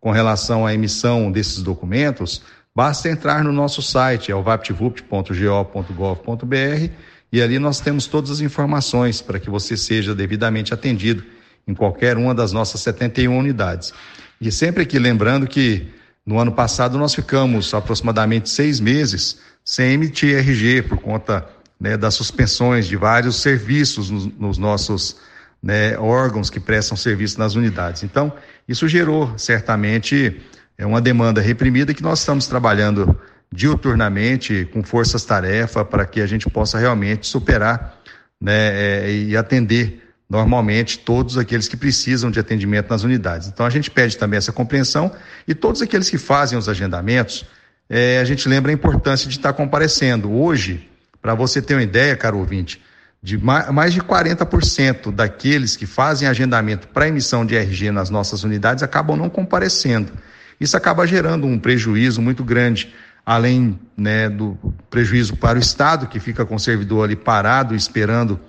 com 0.00 0.10
relação 0.10 0.66
à 0.66 0.72
emissão 0.72 1.30
desses 1.30 1.62
documentos, 1.62 2.42
basta 2.74 3.08
entrar 3.08 3.44
no 3.44 3.52
nosso 3.52 3.82
site, 3.82 4.32
é 4.32 4.34
o 4.34 4.42
vaptvupt.go.gov.br, 4.42 6.90
e 7.32 7.42
ali 7.42 7.58
nós 7.58 7.80
temos 7.80 8.06
todas 8.06 8.30
as 8.30 8.40
informações 8.40 9.20
para 9.20 9.38
que 9.38 9.50
você 9.50 9.76
seja 9.76 10.14
devidamente 10.14 10.72
atendido 10.72 11.22
em 11.68 11.74
qualquer 11.74 12.16
uma 12.16 12.34
das 12.34 12.52
nossas 12.52 12.80
71 12.80 13.38
unidades. 13.38 13.92
E 14.40 14.50
sempre 14.50 14.84
aqui 14.84 14.98
lembrando 14.98 15.46
que 15.46 15.86
no 16.30 16.38
ano 16.38 16.52
passado, 16.52 16.96
nós 16.96 17.12
ficamos 17.12 17.74
aproximadamente 17.74 18.48
seis 18.48 18.78
meses 18.78 19.40
sem 19.64 19.94
emitir 19.94 20.38
RG 20.38 20.82
por 20.82 20.98
conta 20.98 21.44
né, 21.78 21.96
das 21.96 22.14
suspensões 22.14 22.86
de 22.86 22.96
vários 22.96 23.42
serviços 23.42 24.10
nos, 24.10 24.26
nos 24.38 24.56
nossos 24.56 25.16
né, 25.60 25.98
órgãos 25.98 26.48
que 26.48 26.60
prestam 26.60 26.96
serviço 26.96 27.36
nas 27.36 27.56
unidades. 27.56 28.04
Então, 28.04 28.32
isso 28.68 28.86
gerou 28.86 29.36
certamente 29.36 30.40
é 30.78 30.86
uma 30.86 31.00
demanda 31.00 31.40
reprimida 31.40 31.92
que 31.92 32.02
nós 32.02 32.20
estamos 32.20 32.46
trabalhando 32.46 33.18
diuturnamente 33.52 34.68
com 34.72 34.84
forças-tarefa 34.84 35.84
para 35.84 36.06
que 36.06 36.20
a 36.20 36.26
gente 36.28 36.48
possa 36.48 36.78
realmente 36.78 37.26
superar 37.26 38.00
né, 38.40 39.08
é, 39.08 39.12
e 39.12 39.36
atender 39.36 40.09
normalmente 40.30 41.00
todos 41.00 41.36
aqueles 41.36 41.66
que 41.66 41.76
precisam 41.76 42.30
de 42.30 42.38
atendimento 42.38 42.88
nas 42.88 43.02
unidades. 43.02 43.48
Então 43.48 43.66
a 43.66 43.70
gente 43.70 43.90
pede 43.90 44.16
também 44.16 44.38
essa 44.38 44.52
compreensão 44.52 45.10
e 45.46 45.56
todos 45.56 45.82
aqueles 45.82 46.08
que 46.08 46.16
fazem 46.16 46.56
os 46.56 46.68
agendamentos, 46.68 47.44
é, 47.88 48.20
a 48.20 48.24
gente 48.24 48.48
lembra 48.48 48.70
a 48.70 48.74
importância 48.74 49.28
de 49.28 49.36
estar 49.36 49.52
comparecendo. 49.52 50.32
Hoje, 50.32 50.88
para 51.20 51.34
você 51.34 51.60
ter 51.60 51.74
uma 51.74 51.82
ideia, 51.82 52.16
caro 52.16 52.38
ouvinte, 52.38 52.80
de 53.20 53.36
mais 53.36 53.92
de 53.92 54.00
40% 54.00 55.12
daqueles 55.12 55.76
que 55.76 55.84
fazem 55.84 56.28
agendamento 56.28 56.86
para 56.88 57.08
emissão 57.08 57.44
de 57.44 57.56
RG 57.56 57.90
nas 57.90 58.08
nossas 58.08 58.44
unidades 58.44 58.84
acabam 58.84 59.16
não 59.16 59.28
comparecendo. 59.28 60.12
Isso 60.60 60.76
acaba 60.76 61.06
gerando 61.06 61.46
um 61.46 61.58
prejuízo 61.58 62.22
muito 62.22 62.44
grande, 62.44 62.94
além 63.26 63.78
né, 63.96 64.28
do 64.28 64.56
prejuízo 64.88 65.36
para 65.36 65.58
o 65.58 65.60
Estado, 65.60 66.06
que 66.06 66.20
fica 66.20 66.46
com 66.46 66.54
o 66.54 66.60
servidor 66.60 67.04
ali 67.04 67.16
parado, 67.16 67.74
esperando 67.74 68.40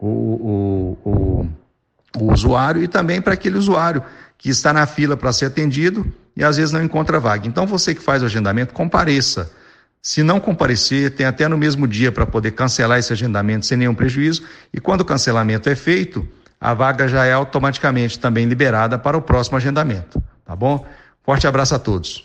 o, 0.00 0.98
o, 1.04 1.10
o, 1.10 1.48
o 2.18 2.32
usuário 2.32 2.82
e 2.82 2.88
também 2.88 3.20
para 3.20 3.34
aquele 3.34 3.58
usuário 3.58 4.02
que 4.38 4.48
está 4.48 4.72
na 4.72 4.86
fila 4.86 5.16
para 5.16 5.32
ser 5.32 5.46
atendido 5.46 6.10
e 6.36 6.42
às 6.42 6.56
vezes 6.56 6.72
não 6.72 6.82
encontra 6.82 7.20
vaga. 7.20 7.46
Então 7.46 7.66
você 7.66 7.94
que 7.94 8.02
faz 8.02 8.22
o 8.22 8.26
agendamento, 8.26 8.72
compareça. 8.72 9.52
Se 10.02 10.22
não 10.22 10.40
comparecer, 10.40 11.10
tem 11.10 11.26
até 11.26 11.46
no 11.46 11.58
mesmo 11.58 11.86
dia 11.86 12.10
para 12.10 12.24
poder 12.24 12.52
cancelar 12.52 12.98
esse 12.98 13.12
agendamento 13.12 13.66
sem 13.66 13.76
nenhum 13.76 13.94
prejuízo. 13.94 14.42
E 14.72 14.80
quando 14.80 15.02
o 15.02 15.04
cancelamento 15.04 15.68
é 15.68 15.76
feito, 15.76 16.26
a 16.58 16.72
vaga 16.72 17.06
já 17.06 17.26
é 17.26 17.32
automaticamente 17.32 18.18
também 18.18 18.46
liberada 18.46 18.98
para 18.98 19.18
o 19.18 19.20
próximo 19.20 19.58
agendamento. 19.58 20.22
Tá 20.44 20.56
bom? 20.56 20.86
Forte 21.22 21.46
abraço 21.46 21.74
a 21.74 21.78
todos. 21.78 22.22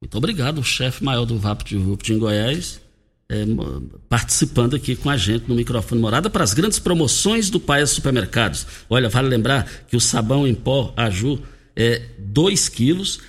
Muito 0.00 0.16
obrigado, 0.16 0.62
chefe 0.62 1.02
maior 1.02 1.24
do 1.24 1.38
VAP 1.38 1.62
de 1.62 1.76
em 1.76 2.18
Goiás, 2.18 2.80
é, 3.32 3.46
participando 4.10 4.76
aqui 4.76 4.94
com 4.94 5.08
a 5.08 5.16
gente 5.16 5.48
no 5.48 5.54
microfone 5.54 5.98
Morada 5.98 6.28
para 6.28 6.44
as 6.44 6.52
grandes 6.52 6.78
promoções 6.78 7.48
do 7.48 7.58
Paes 7.58 7.88
Supermercados. 7.88 8.66
Olha, 8.90 9.08
vale 9.08 9.28
lembrar 9.28 9.66
que 9.88 9.96
o 9.96 10.00
sabão 10.00 10.46
em 10.46 10.54
pó 10.54 10.92
Aju 10.94 11.40
é 11.74 12.02
2 12.18 12.68
quilos 12.68 13.20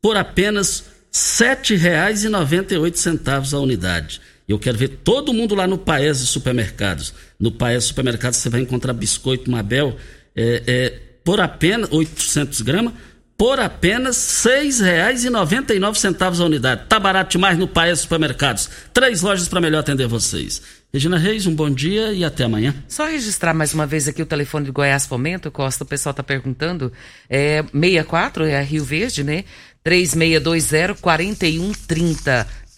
por 0.00 0.16
apenas 0.16 0.84
R$ 1.12 1.56
7,98 1.56 3.52
a 3.52 3.58
unidade. 3.58 4.20
Eu 4.46 4.60
quero 4.60 4.78
ver 4.78 5.00
todo 5.02 5.34
mundo 5.34 5.56
lá 5.56 5.66
no 5.66 5.76
Paes 5.76 6.18
Supermercados. 6.18 7.12
No 7.38 7.50
Paes 7.50 7.82
Supermercados 7.84 8.38
você 8.38 8.48
vai 8.48 8.60
encontrar 8.60 8.92
biscoito 8.92 9.50
Mabel 9.50 9.96
é, 10.36 10.62
é, 10.66 11.00
por 11.24 11.40
apenas 11.40 11.90
800 11.90 12.60
gramas 12.60 12.94
por 13.38 13.60
apenas 13.60 14.44
R$ 14.44 14.64
6,99 14.64 16.40
a 16.40 16.44
unidade. 16.44 16.86
Tá 16.88 16.98
barato 16.98 17.30
demais 17.30 17.56
no 17.56 17.68
Paes 17.68 18.00
Supermercados. 18.00 18.68
Três 18.92 19.22
lojas 19.22 19.46
para 19.46 19.60
melhor 19.60 19.78
atender 19.78 20.08
vocês. 20.08 20.60
Regina 20.92 21.16
Reis, 21.16 21.46
um 21.46 21.54
bom 21.54 21.70
dia 21.70 22.12
e 22.12 22.24
até 22.24 22.42
amanhã. 22.42 22.74
Só 22.88 23.06
registrar 23.06 23.54
mais 23.54 23.72
uma 23.72 23.86
vez 23.86 24.08
aqui 24.08 24.20
o 24.20 24.26
telefone 24.26 24.66
do 24.66 24.72
Goiás 24.72 25.06
Fomento, 25.06 25.52
Costa, 25.52 25.84
o 25.84 25.86
pessoal 25.86 26.10
está 26.10 26.22
perguntando. 26.24 26.92
É 27.30 27.62
64, 27.62 28.44
é 28.44 28.58
a 28.58 28.62
Rio 28.62 28.84
Verde, 28.84 29.22
né? 29.22 29.44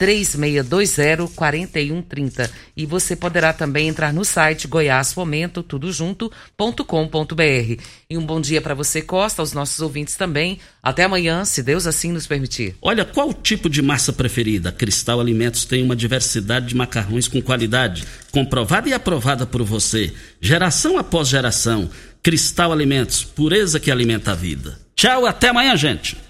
3620 0.00 1.34
4130. 1.36 2.00
3620-4130. 2.00 2.50
E 2.76 2.86
você 2.86 3.14
poderá 3.14 3.52
também 3.52 3.88
entrar 3.88 4.12
no 4.12 4.24
site 4.24 4.66
goiásfomento, 4.66 5.62
tudo 5.62 5.92
junto.com.br. 5.92 7.82
E 8.08 8.16
um 8.16 8.24
bom 8.24 8.40
dia 8.40 8.60
para 8.60 8.74
você, 8.74 9.02
Costa, 9.02 9.42
aos 9.42 9.52
nossos 9.52 9.80
ouvintes 9.80 10.16
também. 10.16 10.58
Até 10.82 11.04
amanhã, 11.04 11.44
se 11.44 11.62
Deus 11.62 11.86
assim 11.86 12.12
nos 12.12 12.26
permitir. 12.26 12.74
Olha, 12.80 13.04
qual 13.04 13.32
tipo 13.32 13.68
de 13.68 13.82
massa 13.82 14.12
preferida? 14.12 14.72
Cristal 14.72 15.20
Alimentos 15.20 15.64
tem 15.64 15.82
uma 15.82 15.96
diversidade 15.96 16.66
de 16.66 16.76
macarrões 16.76 17.28
com 17.28 17.42
qualidade, 17.42 18.04
comprovada 18.30 18.88
e 18.88 18.92
aprovada 18.92 19.46
por 19.46 19.62
você, 19.62 20.12
geração 20.40 20.98
após 20.98 21.28
geração. 21.28 21.90
Cristal 22.22 22.72
Alimentos, 22.72 23.24
pureza 23.24 23.80
que 23.80 23.90
alimenta 23.90 24.32
a 24.32 24.34
vida. 24.34 24.78
Tchau, 24.94 25.24
até 25.26 25.48
amanhã, 25.48 25.76
gente. 25.76 26.29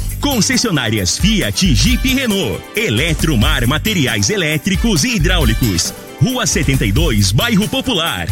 concessionárias 0.21 1.17
Fiat, 1.17 1.75
Jeep 1.75 2.07
e 2.07 2.13
Renault. 2.13 2.61
Eletromar 2.75 3.67
Materiais 3.67 4.29
Elétricos 4.29 5.03
e 5.03 5.15
Hidráulicos. 5.15 5.93
Rua 6.21 6.45
72, 6.45 7.31
Bairro 7.31 7.67
Popular. 7.67 8.27